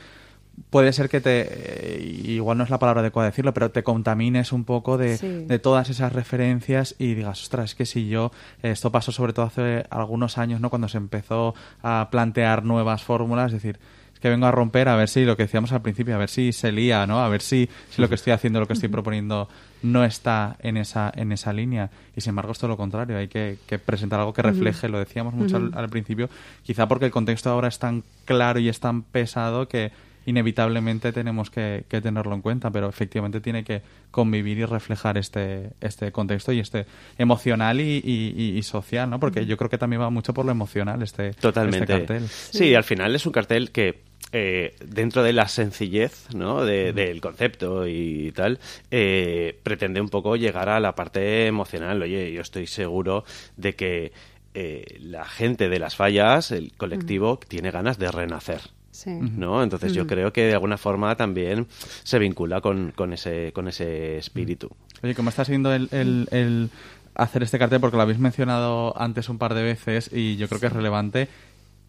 puede 0.71 0.93
ser 0.93 1.09
que 1.09 1.21
te, 1.21 1.47
eh, 1.49 2.23
igual 2.25 2.59
no 2.59 2.65
es 2.65 2.71
la 2.71 2.79
palabra 2.79 3.01
adecuada 3.01 3.31
decirlo, 3.31 3.55
pero 3.55 3.71
te 3.71 3.83
contamines 3.83 4.53
un 4.53 4.65
poco 4.65 4.99
de, 4.99 5.19
de, 5.19 5.59
todas 5.59 5.91
esas 5.91 6.13
referencias 6.13 6.95
y 6.99 7.15
digas, 7.15 7.43
ostras, 7.43 7.71
es 7.71 7.75
que 7.75 7.87
si 7.87 8.09
yo, 8.09 8.33
esto 8.63 8.91
pasó 8.91 9.13
sobre 9.13 9.33
todo 9.33 9.47
hace 9.47 9.85
algunos 9.91 10.39
años, 10.39 10.61
¿no? 10.61 10.71
Cuando 10.71 10.89
se 10.89 10.99
empezó 10.99 11.55
a 11.83 12.09
plantear 12.11 12.65
nuevas 12.65 13.03
fórmulas, 13.03 13.47
es 13.47 13.63
decir, 13.63 13.79
es 14.15 14.21
que 14.21 14.29
vengo 14.29 14.47
a 14.47 14.51
romper 14.51 14.89
a 14.89 14.97
ver 14.97 15.09
si 15.09 15.25
lo 15.25 15.37
que 15.37 15.45
decíamos 15.45 15.73
al 15.73 15.83
principio, 15.83 16.15
a 16.15 16.19
ver 16.19 16.31
si 16.31 16.53
se 16.53 16.73
lía, 16.73 17.07
¿no? 17.07 17.21
A 17.23 17.29
ver 17.29 17.43
si, 17.43 17.69
si 17.91 18.01
lo 18.01 18.09
que 18.09 18.15
estoy 18.15 18.33
haciendo, 18.33 18.61
lo 18.61 18.67
que 18.67 18.75
estoy 18.75 18.89
proponiendo 18.91 19.49
no 19.83 20.05
está 20.05 20.57
en 20.61 20.77
esa, 20.77 21.13
en 21.15 21.33
esa 21.33 21.53
línea. 21.53 21.91
Y 22.17 22.21
sin 22.21 22.31
embargo 22.31 22.53
es 22.53 22.59
todo 22.59 22.69
lo 22.69 22.77
contrario, 22.77 23.19
hay 23.19 23.29
que, 23.29 23.59
presentar 23.85 24.21
algo 24.21 24.33
que 24.33 24.43
refleje, 24.43 24.89
lo 24.89 24.99
decíamos 24.99 25.35
mucho 25.35 25.57
al 25.75 25.89
principio, 25.89 26.31
quizá 26.63 26.87
porque 26.87 27.07
el 27.07 27.11
contexto 27.11 27.51
ahora 27.51 27.69
es 27.69 27.79
tan 27.79 28.05
claro 28.25 28.61
y 28.61 28.69
es 28.69 28.81
tan 28.81 29.03
pesado 29.03 29.69
que 29.69 29.93
inevitablemente 30.27 31.13
tenemos 31.13 31.51
que, 31.51 31.85
tenerlo 31.89 32.35
en 32.35 32.41
cuenta, 32.41 32.71
pero 32.71 32.89
efectivamente 32.89 33.41
tiene 33.41 33.65
que 33.65 33.83
convivir 34.11 34.59
y 34.59 34.65
reflejar 34.65 35.19
este, 35.19 35.71
este 35.81 36.13
contexto 36.13 36.53
y 36.53 36.61
este 36.61 36.87
emocional 37.19 37.81
y, 37.81 38.61
social, 38.63 39.11
¿no? 39.11 39.19
Porque 39.19 39.47
yo 39.47 39.57
creo 39.57 39.69
que 39.69 39.79
también 39.79 40.03
va 40.03 40.11
mucho 40.11 40.33
por 40.33 40.45
lo 40.45 40.53
emocional 40.53 41.03
este, 41.03 41.29
este 41.29 41.43
Totalmente. 41.43 41.87
cartel. 41.87 42.29
Sí, 42.29 42.75
al 42.75 42.85
final 42.85 43.15
es 43.15 43.27
un 43.27 43.33
cartel 43.33 43.71
que 43.71 44.13
eh, 44.35 44.77
dentro 44.83 45.23
de 45.23 45.35
la 45.35 45.47
sencillez 45.47 46.33
¿no? 46.35 46.65
del 46.65 47.21
concepto 47.21 47.87
y 47.87 48.33
tal, 48.33 48.61
eh, 48.91 49.59
pretende 49.63 50.01
un 50.01 50.09
poco 50.09 50.37
llegar 50.37 50.71
a 50.71 50.81
la 50.81 50.95
parte 50.95 51.47
emocional. 51.47 52.01
Oye, 52.01 52.33
yo 52.33 52.41
estoy 52.41 52.67
seguro 52.67 53.25
de 53.59 53.75
que 53.75 54.13
eh, 54.55 54.99
la 55.01 55.27
gente 55.27 55.69
de 55.69 55.79
las 55.79 55.97
fallas, 55.97 56.51
el 56.51 56.73
colectivo, 56.77 57.41
tiene 57.47 57.71
ganas 57.71 57.99
de 57.99 58.11
renacer. 58.11 58.61
¿No? 59.07 59.63
Entonces 59.63 59.93
yo 59.93 60.07
creo 60.07 60.33
que 60.33 60.47
de 60.47 60.53
alguna 60.55 60.77
forma 60.77 61.17
también 61.17 61.67
se 62.03 62.19
vincula 62.19 62.61
con, 62.61 62.93
con 62.93 63.13
ese, 63.13 63.53
con 63.53 63.69
ese 63.69 64.19
espíritu. 64.19 64.71
Oye, 65.03 65.15
¿cómo 65.15 65.31
está 65.31 65.45
siendo 65.45 65.73
el, 65.73 65.89
el, 65.91 66.71
hacer 67.15 67.43
este 67.43 67.59
cartel? 67.59 67.81
Porque 67.81 67.97
lo 67.97 68.03
habéis 68.03 68.19
mencionado 68.19 69.01
antes 69.01 69.29
un 69.29 69.39
par 69.39 69.55
de 69.55 69.63
veces 69.63 70.11
y 70.13 70.37
yo 70.37 70.49
creo 70.49 70.61
que 70.61 70.67
es 70.67 70.73
relevante 70.73 71.29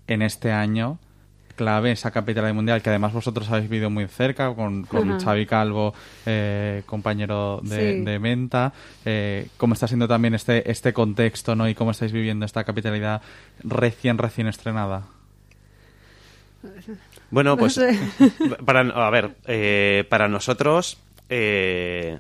en 0.08 0.22
este 0.22 0.52
año 0.52 1.00
clave 1.56 1.92
esa 1.92 2.10
capitalidad 2.10 2.54
mundial 2.54 2.82
que 2.82 2.90
además 2.90 3.14
vosotros 3.14 3.48
habéis 3.52 3.70
vivido 3.70 3.92
muy 3.92 4.08
cerca 4.08 4.54
con, 4.56 4.86
con 4.86 5.20
Xavi 5.20 5.46
Calvo, 5.46 5.94
eh, 6.26 6.82
compañero 6.88 7.62
de, 7.64 8.18
Menta. 8.20 8.74
Eh, 9.06 9.48
¿Cómo 9.58 9.76
está 9.76 9.88
siendo 9.88 10.08
también 10.08 10.34
este, 10.34 10.70
este 10.72 10.94
contexto 10.94 11.56
¿no? 11.56 11.70
y 11.70 11.76
cómo 11.76 11.92
estáis 11.92 12.12
viviendo 12.12 12.46
esta 12.46 12.64
capitalidad 12.64 13.22
recién, 13.64 14.18
recién 14.18 14.48
estrenada? 14.48 15.04
Bueno, 17.32 17.58
pues 17.58 17.80
para, 18.66 18.82
a 18.82 19.10
ver, 19.10 19.36
eh, 19.46 20.06
para 20.10 20.28
nosotros, 20.28 20.98
eh, 21.30 22.20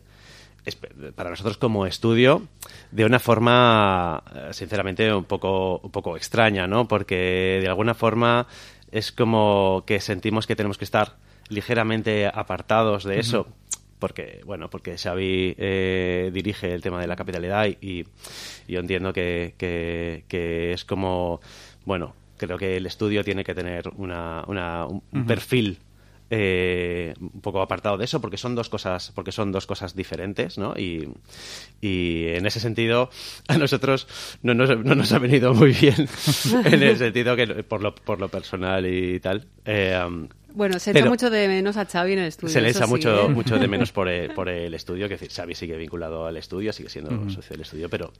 para 1.15 1.29
nosotros 1.29 1.57
como 1.57 1.85
estudio, 1.85 2.47
de 2.91 3.05
una 3.05 3.19
forma, 3.19 4.23
sinceramente, 4.51 5.13
un 5.13 5.25
poco, 5.25 5.79
un 5.79 5.91
poco 5.91 6.17
extraña, 6.17 6.67
¿no? 6.67 6.87
Porque 6.87 7.59
de 7.61 7.67
alguna 7.67 7.93
forma 7.93 8.47
es 8.91 9.11
como 9.11 9.83
que 9.85 9.99
sentimos 9.99 10.47
que 10.47 10.55
tenemos 10.55 10.77
que 10.77 10.85
estar 10.85 11.15
ligeramente 11.49 12.27
apartados 12.27 13.03
de 13.03 13.19
eso. 13.19 13.47
Porque, 13.99 14.41
bueno, 14.45 14.69
porque 14.69 14.97
Xavi 14.97 15.55
eh, 15.57 16.29
dirige 16.33 16.73
el 16.73 16.81
tema 16.81 16.99
de 16.99 17.07
la 17.07 17.15
capitalidad 17.15 17.67
y, 17.79 18.05
yo 18.67 18.79
entiendo 18.79 19.13
que, 19.13 19.53
que, 19.57 20.73
es 20.73 20.83
como, 20.83 21.39
bueno, 21.85 22.13
creo 22.45 22.57
que 22.57 22.77
el 22.77 22.85
estudio 22.85 23.23
tiene 23.23 23.43
que 23.43 23.53
tener 23.53 23.89
una, 23.95 24.43
un 24.45 25.25
perfil 25.25 25.79
eh, 26.29 27.13
un 27.19 27.41
poco 27.41 27.61
apartado 27.61 27.97
de 27.97 28.05
eso 28.05 28.19
porque 28.19 28.37
son 28.37 28.55
dos 28.55 28.67
cosas 28.67 29.11
porque 29.13 29.31
son 29.31 29.51
dos 29.51 29.67
cosas 29.67 29.95
diferentes 29.95 30.57
¿no? 30.57 30.73
y, 30.75 31.07
en 31.81 32.45
ese 32.47 32.59
sentido 32.59 33.09
a 33.47 33.57
nosotros 33.57 34.07
no 34.41 34.53
nos, 34.55 34.69
no 34.83 34.95
nos 34.95 35.11
ha 35.11 35.19
venido 35.19 35.53
muy 35.53 35.73
bien 35.73 36.07
en 36.65 36.81
el 36.81 36.97
sentido 36.97 37.35
que 37.35 37.45
por 37.63 37.83
lo, 37.83 37.93
por 37.93 38.19
lo 38.19 38.29
personal 38.29 38.85
y 38.87 39.19
tal 39.19 39.45
eh, 39.65 39.99
bueno, 40.53 40.79
se 40.79 40.91
echa 40.91 41.05
mucho 41.05 41.29
de 41.29 41.47
menos 41.47 41.77
a 41.77 41.85
Xavi 41.85 42.13
en 42.13 42.19
el 42.19 42.27
estudio. 42.27 42.53
Se 42.53 42.61
le 42.61 42.69
echa 42.69 42.87
mucho, 42.87 43.25
¿eh? 43.25 43.29
mucho 43.29 43.57
de 43.57 43.67
menos 43.67 43.91
por 43.91 44.07
el, 44.09 44.31
por 44.33 44.49
el 44.49 44.73
estudio, 44.73 45.07
que 45.07 45.15
decir, 45.15 45.31
Xavi 45.31 45.55
sigue 45.55 45.75
vinculado 45.77 46.25
al 46.25 46.37
estudio, 46.37 46.71
sigue 46.73 46.89
siendo 46.89 47.11
socio 47.29 47.49
del 47.51 47.61
estudio, 47.61 47.89
pero, 47.89 48.11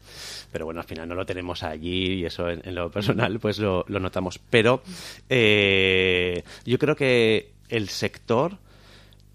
pero 0.51 0.65
bueno, 0.65 0.81
al 0.81 0.87
final 0.87 1.07
no 1.07 1.15
lo 1.15 1.25
tenemos 1.25 1.63
allí 1.63 2.13
y 2.13 2.25
eso 2.25 2.49
en, 2.49 2.75
lo 2.75 2.89
personal 2.91 3.39
pues 3.39 3.59
lo, 3.59 3.85
lo 3.87 3.99
notamos. 3.99 4.39
Pero 4.49 4.81
yo 5.29 6.79
creo 6.79 6.95
que 6.95 7.51
el 7.69 7.89
sector 7.89 8.57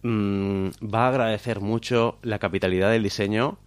mm, 0.03 0.69
va 0.83 1.07
a 1.07 1.09
agradecer 1.09 1.61
mucho 1.61 2.19
la 2.23 2.39
capitalidad 2.39 2.91
del 2.91 3.03
diseño 3.03 3.59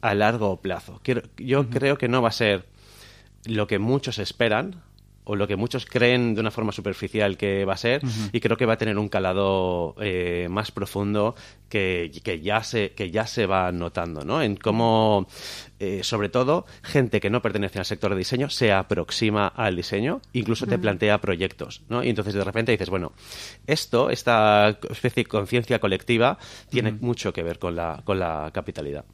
a 0.00 0.14
largo 0.14 0.60
plazo. 0.60 1.00
yo 1.36 1.68
creo 1.68 1.98
que 1.98 2.08
no 2.08 2.22
va 2.22 2.28
a 2.28 2.32
ser 2.32 2.66
lo 3.44 3.66
que 3.66 3.78
muchos 3.78 4.18
esperan, 4.18 4.82
o 5.28 5.34
lo 5.34 5.46
que 5.48 5.56
muchos 5.56 5.86
creen 5.86 6.34
de 6.34 6.40
una 6.40 6.52
forma 6.52 6.72
superficial 6.72 7.36
que 7.36 7.64
va 7.64 7.74
a 7.74 7.76
ser 7.76 8.00
y 8.32 8.40
creo 8.40 8.56
que 8.56 8.64
va 8.64 8.74
a 8.74 8.78
tener 8.78 8.96
un 8.96 9.08
calado 9.08 9.96
eh, 10.00 10.46
más 10.48 10.70
profundo 10.70 11.34
que, 11.68 12.10
ya 12.42 12.62
se 12.62 12.92
que 12.92 13.10
ya 13.10 13.26
se 13.26 13.46
va 13.46 13.72
notando 13.72 14.24
no 14.24 14.40
en 14.40 14.56
cómo 14.56 15.26
eh, 15.80 16.04
sobre 16.04 16.28
todo 16.28 16.64
gente 16.82 17.20
que 17.20 17.28
no 17.28 17.42
pertenece 17.42 17.80
al 17.80 17.84
sector 17.84 18.12
de 18.12 18.18
diseño 18.18 18.48
se 18.50 18.72
aproxima 18.72 19.48
al 19.48 19.74
diseño 19.74 20.22
incluso 20.32 20.66
te 20.66 20.78
plantea 20.78 21.20
proyectos 21.20 21.82
no 21.88 22.04
y 22.04 22.08
entonces 22.08 22.34
de 22.34 22.44
repente 22.44 22.70
dices 22.70 22.88
bueno 22.88 23.12
esto 23.66 24.10
esta 24.10 24.78
especie 24.88 25.24
de 25.24 25.28
conciencia 25.28 25.80
colectiva 25.80 26.38
tiene 26.70 26.92
mucho 26.92 27.32
que 27.32 27.42
ver 27.42 27.58
con 27.58 27.74
la 27.74 28.00
con 28.04 28.20
la 28.20 28.50
capitalidad 28.54 29.04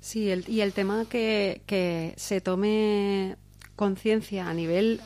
sí 0.00 0.32
y 0.48 0.62
el 0.62 0.72
tema 0.72 1.04
que, 1.06 1.60
que 1.66 2.14
se 2.16 2.40
tome 2.40 3.36
conciencia 3.76 4.48
a 4.48 4.54
nivel 4.54 5.00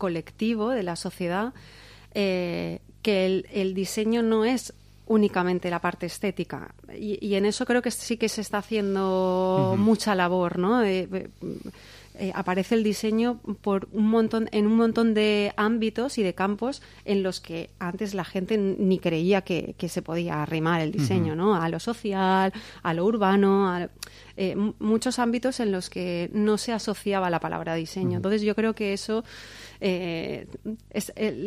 colectivo 0.00 0.70
de 0.70 0.82
la 0.82 0.96
sociedad 0.96 1.52
eh, 2.14 2.80
que 3.02 3.44
el, 3.52 3.74
diseño 3.74 4.22
no 4.22 4.44
es 4.44 4.72
únicamente 5.06 5.70
la 5.70 5.80
parte 5.80 6.06
estética. 6.06 6.74
Y, 6.98 7.34
en 7.34 7.44
eso 7.44 7.64
creo 7.66 7.82
que 7.82 7.90
sí 7.90 8.16
que 8.16 8.28
se 8.28 8.40
está 8.40 8.58
haciendo 8.58 9.76
mucha 9.78 10.14
labor, 10.14 10.58
¿no? 10.58 10.82
Eh, 12.20 12.32
aparece 12.34 12.74
el 12.74 12.84
diseño 12.84 13.38
por 13.62 13.88
un 13.92 14.08
montón, 14.08 14.48
en 14.52 14.66
un 14.66 14.76
montón 14.76 15.14
de 15.14 15.54
ámbitos 15.56 16.18
y 16.18 16.22
de 16.22 16.34
campos 16.34 16.82
en 17.06 17.22
los 17.22 17.40
que 17.40 17.70
antes 17.78 18.12
la 18.12 18.24
gente 18.24 18.58
ni 18.58 18.98
creía 18.98 19.40
que, 19.40 19.74
se 19.88 20.02
podía 20.02 20.42
arrimar 20.42 20.82
el 20.82 20.92
diseño, 20.92 21.34
¿no? 21.34 21.54
A 21.54 21.70
lo 21.70 21.80
social, 21.80 22.52
a 22.82 22.94
lo 22.94 23.06
urbano, 23.06 23.70
a 23.70 23.88
eh, 24.36 24.56
muchos 24.78 25.18
ámbitos 25.18 25.60
en 25.60 25.72
los 25.72 25.90
que 25.90 26.30
no 26.32 26.58
se 26.58 26.72
asociaba 26.72 27.30
la 27.30 27.40
palabra 27.40 27.74
diseño. 27.74 28.16
Entonces 28.16 28.42
yo 28.42 28.54
creo 28.54 28.74
que 28.74 28.92
eso 28.92 29.24
eh, 29.80 30.46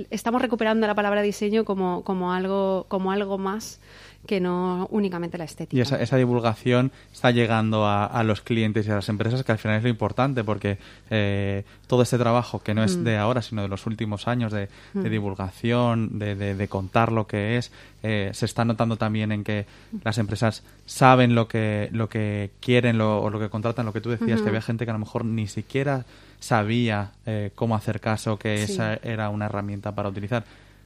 estamos 0.10 0.41
recuperando 0.41 0.88
la 0.88 0.96
palabra 0.96 1.22
diseño 1.22 1.65
como, 1.65 2.04
como, 2.04 2.34
algo, 2.34 2.86
como 2.89 3.12
algo 3.12 3.38
más 3.38 3.80
que 4.26 4.39
no 4.39 4.88
únicamente 4.91 5.38
la 5.38 5.43
estética. 5.43 5.78
Y 5.78 5.82
esa, 5.82 6.17
divulgación 6.17 6.91
está 7.12 7.32
llegando 7.32 7.86
a, 7.86 8.24
los 8.24 8.41
clientes 8.41 8.88
y 8.88 8.91
a 8.91 8.96
las 8.96 9.10
empresas, 9.10 9.43
que 9.43 9.52
al 9.52 9.58
final 9.58 9.78
es 9.78 9.84
lo 9.84 9.89
importante, 9.89 10.43
porque 10.43 10.78
eh, 11.10 11.65
todo 11.88 12.04
este 12.04 12.17
trabajo, 12.17 12.60
que 12.60 12.74
no 12.74 12.84
es 12.84 12.98
mm. 12.98 13.04
de 13.04 13.17
ahora, 13.17 13.41
sino 13.41 13.62
de 13.63 13.67
los 13.67 13.86
últimos 13.86 14.28
años 14.28 14.52
de, 14.52 14.69
mm. 14.93 15.04
divulgación, 15.04 16.19
de, 16.19 16.67
contar 16.69 17.12
lo 17.12 17.28
que 17.28 17.58
es, 17.58 17.72
eh, 18.02 18.30
se 18.34 18.46
está 18.46 18.63
notando 18.63 18.98
también 18.98 19.32
en 19.32 19.43
que 19.43 19.65
las 20.04 20.17
empresas 20.17 20.63
saben 20.86 21.36
lo 21.36 21.48
que, 21.48 21.89
lo 21.91 22.08
que 22.08 22.52
quieren 22.62 22.83
o 22.91 23.30
lo 23.30 23.39
que 23.39 23.50
contratan, 23.50 23.86
lo 23.86 23.93
que 23.93 24.02
tú 24.02 24.10
decías, 24.10 24.41
que 24.41 24.50
había 24.50 24.62
gente 24.62 24.86
que 24.86 24.91
a 24.91 24.93
lo 24.93 25.00
mejor 25.00 25.26
ni 25.26 25.48
siquiera 25.48 26.06
sabía 26.39 27.12
eh, 27.26 27.52
cómo 27.56 27.76
hacer 27.76 28.00
caso, 28.00 28.38
que 28.38 28.63
esa 28.63 28.96
era 28.96 29.30
una 29.30 29.46
herramienta 29.46 29.93
para 29.93 30.10
utilizar. 30.10 30.43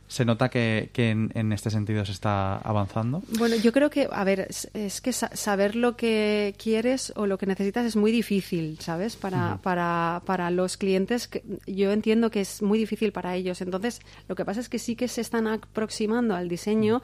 ¿Se 0.08 0.24
nota 0.24 0.48
que, 0.48 0.90
que 0.94 1.10
en, 1.10 1.52
este 1.52 1.70
sentido 1.70 2.06
se 2.06 2.14
está 2.14 2.58
avanzando? 2.60 3.24
Bueno, 3.38 3.58
yo 3.58 3.74
creo 3.74 3.90
que, 3.90 4.08
a 4.10 4.24
ver, 4.24 4.48
es, 4.74 5.02
que 5.02 5.12
saber 5.12 5.76
lo 5.76 5.98
que 5.98 6.56
quieres 6.58 7.12
o 7.18 7.28
lo 7.28 7.38
que 7.38 7.46
necesitas 7.46 7.86
es 7.86 7.98
muy 7.98 8.14
difícil, 8.14 8.80
¿sabes? 8.80 9.18
Para, 9.18 9.60
para, 9.62 10.22
para 10.26 10.50
los 10.50 10.78
clientes, 10.78 11.28
que 11.28 11.44
yo 11.66 11.92
entiendo 11.92 12.32
que 12.32 12.40
es 12.40 12.62
muy 12.62 12.80
difícil 12.80 13.12
para 13.12 13.36
ellos. 13.36 13.60
Entonces, 13.60 14.00
lo 14.30 14.36
que 14.36 14.46
pasa 14.46 14.62
es 14.62 14.70
que 14.70 14.80
sí 14.80 14.96
que 14.96 15.10
se 15.10 15.20
están 15.20 15.46
aproximando 15.46 16.36
al 16.36 16.48
diseño 16.48 17.02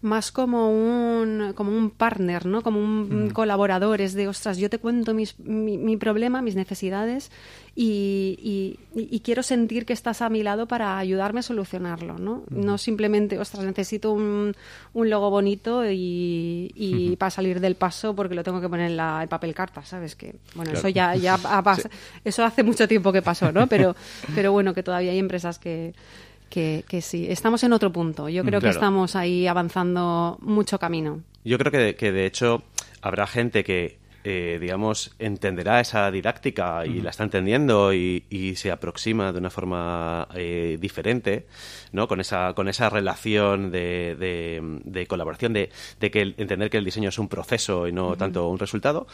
más 0.00 0.30
como 0.30 0.70
un, 0.70 1.52
como 1.54 1.76
un 1.76 1.90
partner, 1.90 2.46
¿no? 2.46 2.62
Como 2.62 2.78
un 2.78 3.26
mm. 3.26 3.30
colaborador. 3.30 4.00
Es 4.00 4.14
de, 4.14 4.28
ostras, 4.28 4.56
yo 4.58 4.70
te 4.70 4.78
cuento 4.78 5.12
mis, 5.12 5.38
mi, 5.40 5.96
problema, 5.96 6.40
mis 6.40 6.54
necesidades 6.54 7.30
y, 7.74 8.78
y, 8.94 9.20
quiero 9.20 9.42
sentir 9.42 9.86
que 9.86 9.92
estás 9.92 10.22
a 10.22 10.28
mi 10.28 10.42
lado 10.42 10.66
para 10.66 10.98
ayudarme 10.98 11.40
a 11.40 11.42
solucionarlo, 11.42 12.18
¿no? 12.18 12.44
No 12.50 12.78
simplemente, 12.78 13.38
ostras, 13.38 13.64
necesito 13.64 14.12
un, 14.12 14.54
un 14.94 15.10
logo 15.10 15.30
bonito 15.30 15.84
y, 15.88 16.72
y 16.74 17.16
para 17.16 17.30
salir 17.30 17.60
del 17.60 17.74
paso 17.74 18.14
porque 18.14 18.34
lo 18.34 18.44
tengo 18.44 18.60
que 18.60 18.68
poner 18.68 18.90
en 18.90 18.96
la, 18.96 19.22
el 19.22 19.28
papel 19.28 19.54
carta, 19.54 19.84
¿sabes? 19.84 20.14
Que, 20.14 20.36
bueno, 20.54 20.72
eso 20.72 20.88
ya, 20.88 21.14
ya 21.16 21.38
ha 21.44 21.76
eso 22.24 22.44
hace 22.44 22.62
mucho 22.62 22.86
tiempo 22.86 23.12
que 23.12 23.22
pasó, 23.22 23.52
¿no? 23.52 23.66
Pero, 23.66 23.96
pero 24.34 24.52
bueno, 24.52 24.74
que 24.74 24.82
todavía 24.82 25.10
hay 25.12 25.18
empresas 25.18 25.58
que 25.58 25.94
que, 26.48 26.84
sí, 27.02 27.26
estamos 27.28 27.62
en 27.64 27.72
otro 27.72 27.92
punto. 27.92 28.28
Yo 28.28 28.44
creo 28.44 28.60
que 28.60 28.68
estamos 28.68 29.16
ahí 29.16 29.46
avanzando 29.46 30.38
mucho 30.40 30.78
camino. 30.78 31.22
Yo 31.44 31.58
creo 31.58 31.72
que, 31.72 31.94
que 31.94 32.12
de 32.12 32.26
hecho 32.26 32.62
habrá 33.00 33.26
gente 33.26 33.64
que, 33.64 33.98
eh, 34.24 34.58
digamos, 34.60 35.14
entenderá 35.18 35.80
esa 35.80 36.10
didáctica 36.10 36.84
y 36.84 37.00
la 37.00 37.10
está 37.10 37.22
entendiendo 37.22 37.94
y, 37.94 38.54
se 38.56 38.70
aproxima 38.70 39.32
de 39.32 39.38
una 39.38 39.48
forma 39.48 40.28
eh, 40.34 40.76
diferente, 40.80 41.46
¿no? 41.92 42.08
Con 42.08 42.20
esa, 42.20 42.52
con 42.54 42.68
esa 42.68 42.90
relación 42.90 43.70
de, 43.70 44.16
de, 44.84 45.06
colaboración, 45.06 45.52
de, 45.52 45.70
de, 46.00 46.10
que 46.10 46.34
entender 46.36 46.68
que 46.68 46.78
el 46.78 46.84
diseño 46.84 47.10
es 47.10 47.18
un 47.18 47.28
proceso 47.28 47.86
y 47.86 47.92
no 47.92 48.16
tanto 48.16 48.48
un 48.48 48.58
resultado. 48.58 49.06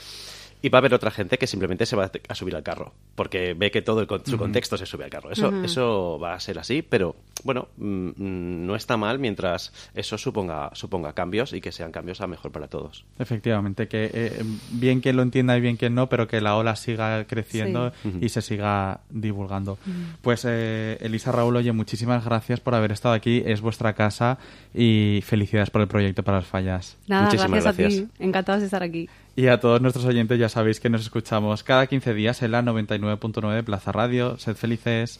Y 0.64 0.70
va 0.70 0.78
a 0.78 0.80
haber 0.80 0.94
otra 0.94 1.10
gente 1.10 1.36
que 1.36 1.46
simplemente 1.46 1.84
se 1.84 1.94
va 1.94 2.10
a 2.26 2.34
subir 2.34 2.56
al 2.56 2.62
carro, 2.62 2.94
porque 3.16 3.52
ve 3.52 3.70
que 3.70 3.82
todo 3.82 4.06
su 4.24 4.38
contexto 4.38 4.78
se 4.78 4.86
sube 4.86 5.04
al 5.04 5.10
carro. 5.10 5.30
Eso, 5.30 5.52
eso 5.62 6.18
va 6.18 6.32
a 6.32 6.40
ser 6.40 6.58
así, 6.58 6.80
pero 6.80 7.16
bueno, 7.42 7.68
mm, 7.76 7.84
mm, 7.84 8.66
no 8.66 8.74
está 8.74 8.96
mal 8.96 9.18
mientras 9.18 9.74
eso 9.94 10.16
suponga, 10.16 10.70
suponga 10.72 11.12
cambios 11.12 11.52
y 11.52 11.60
que 11.60 11.70
sean 11.70 11.92
cambios 11.92 12.22
a 12.22 12.26
mejor 12.26 12.50
para 12.50 12.68
todos. 12.68 13.04
Efectivamente, 13.18 13.88
que 13.88 14.10
eh, 14.14 14.42
bien 14.70 15.02
que 15.02 15.12
lo 15.12 15.20
entienda 15.20 15.54
y 15.54 15.60
bien 15.60 15.76
que 15.76 15.90
no, 15.90 16.08
pero 16.08 16.28
que 16.28 16.40
la 16.40 16.56
ola 16.56 16.76
siga 16.76 17.26
creciendo 17.26 17.92
y 18.22 18.30
se 18.30 18.40
siga 18.40 19.00
divulgando. 19.10 19.76
Pues 20.22 20.46
eh, 20.48 20.96
Elisa 21.02 21.30
Raúl, 21.30 21.56
oye, 21.56 21.72
muchísimas 21.72 22.24
gracias 22.24 22.60
por 22.60 22.74
haber 22.74 22.90
estado 22.90 23.14
aquí. 23.14 23.42
Es 23.44 23.60
vuestra 23.60 23.92
casa 23.92 24.38
y 24.72 25.20
felicidades 25.26 25.68
por 25.68 25.82
el 25.82 25.88
proyecto 25.88 26.22
para 26.22 26.38
las 26.38 26.46
fallas. 26.46 26.96
Nada, 27.06 27.30
gracias, 27.30 27.66
a 27.66 27.72
ti. 27.74 28.08
Encantados 28.18 28.62
de 28.62 28.66
estar 28.66 28.82
aquí. 28.82 29.10
Y 29.36 29.48
a 29.48 29.58
todos 29.58 29.80
nuestros 29.80 30.04
oyentes 30.04 30.38
ya 30.38 30.48
sabéis 30.48 30.78
que 30.78 30.88
nos 30.88 31.02
escuchamos 31.02 31.64
cada 31.64 31.88
15 31.88 32.14
días 32.14 32.42
en 32.42 32.52
la 32.52 32.62
99.9 32.62 33.64
Plaza 33.64 33.90
Radio. 33.90 34.38
Sed 34.38 34.54
felices. 34.54 35.18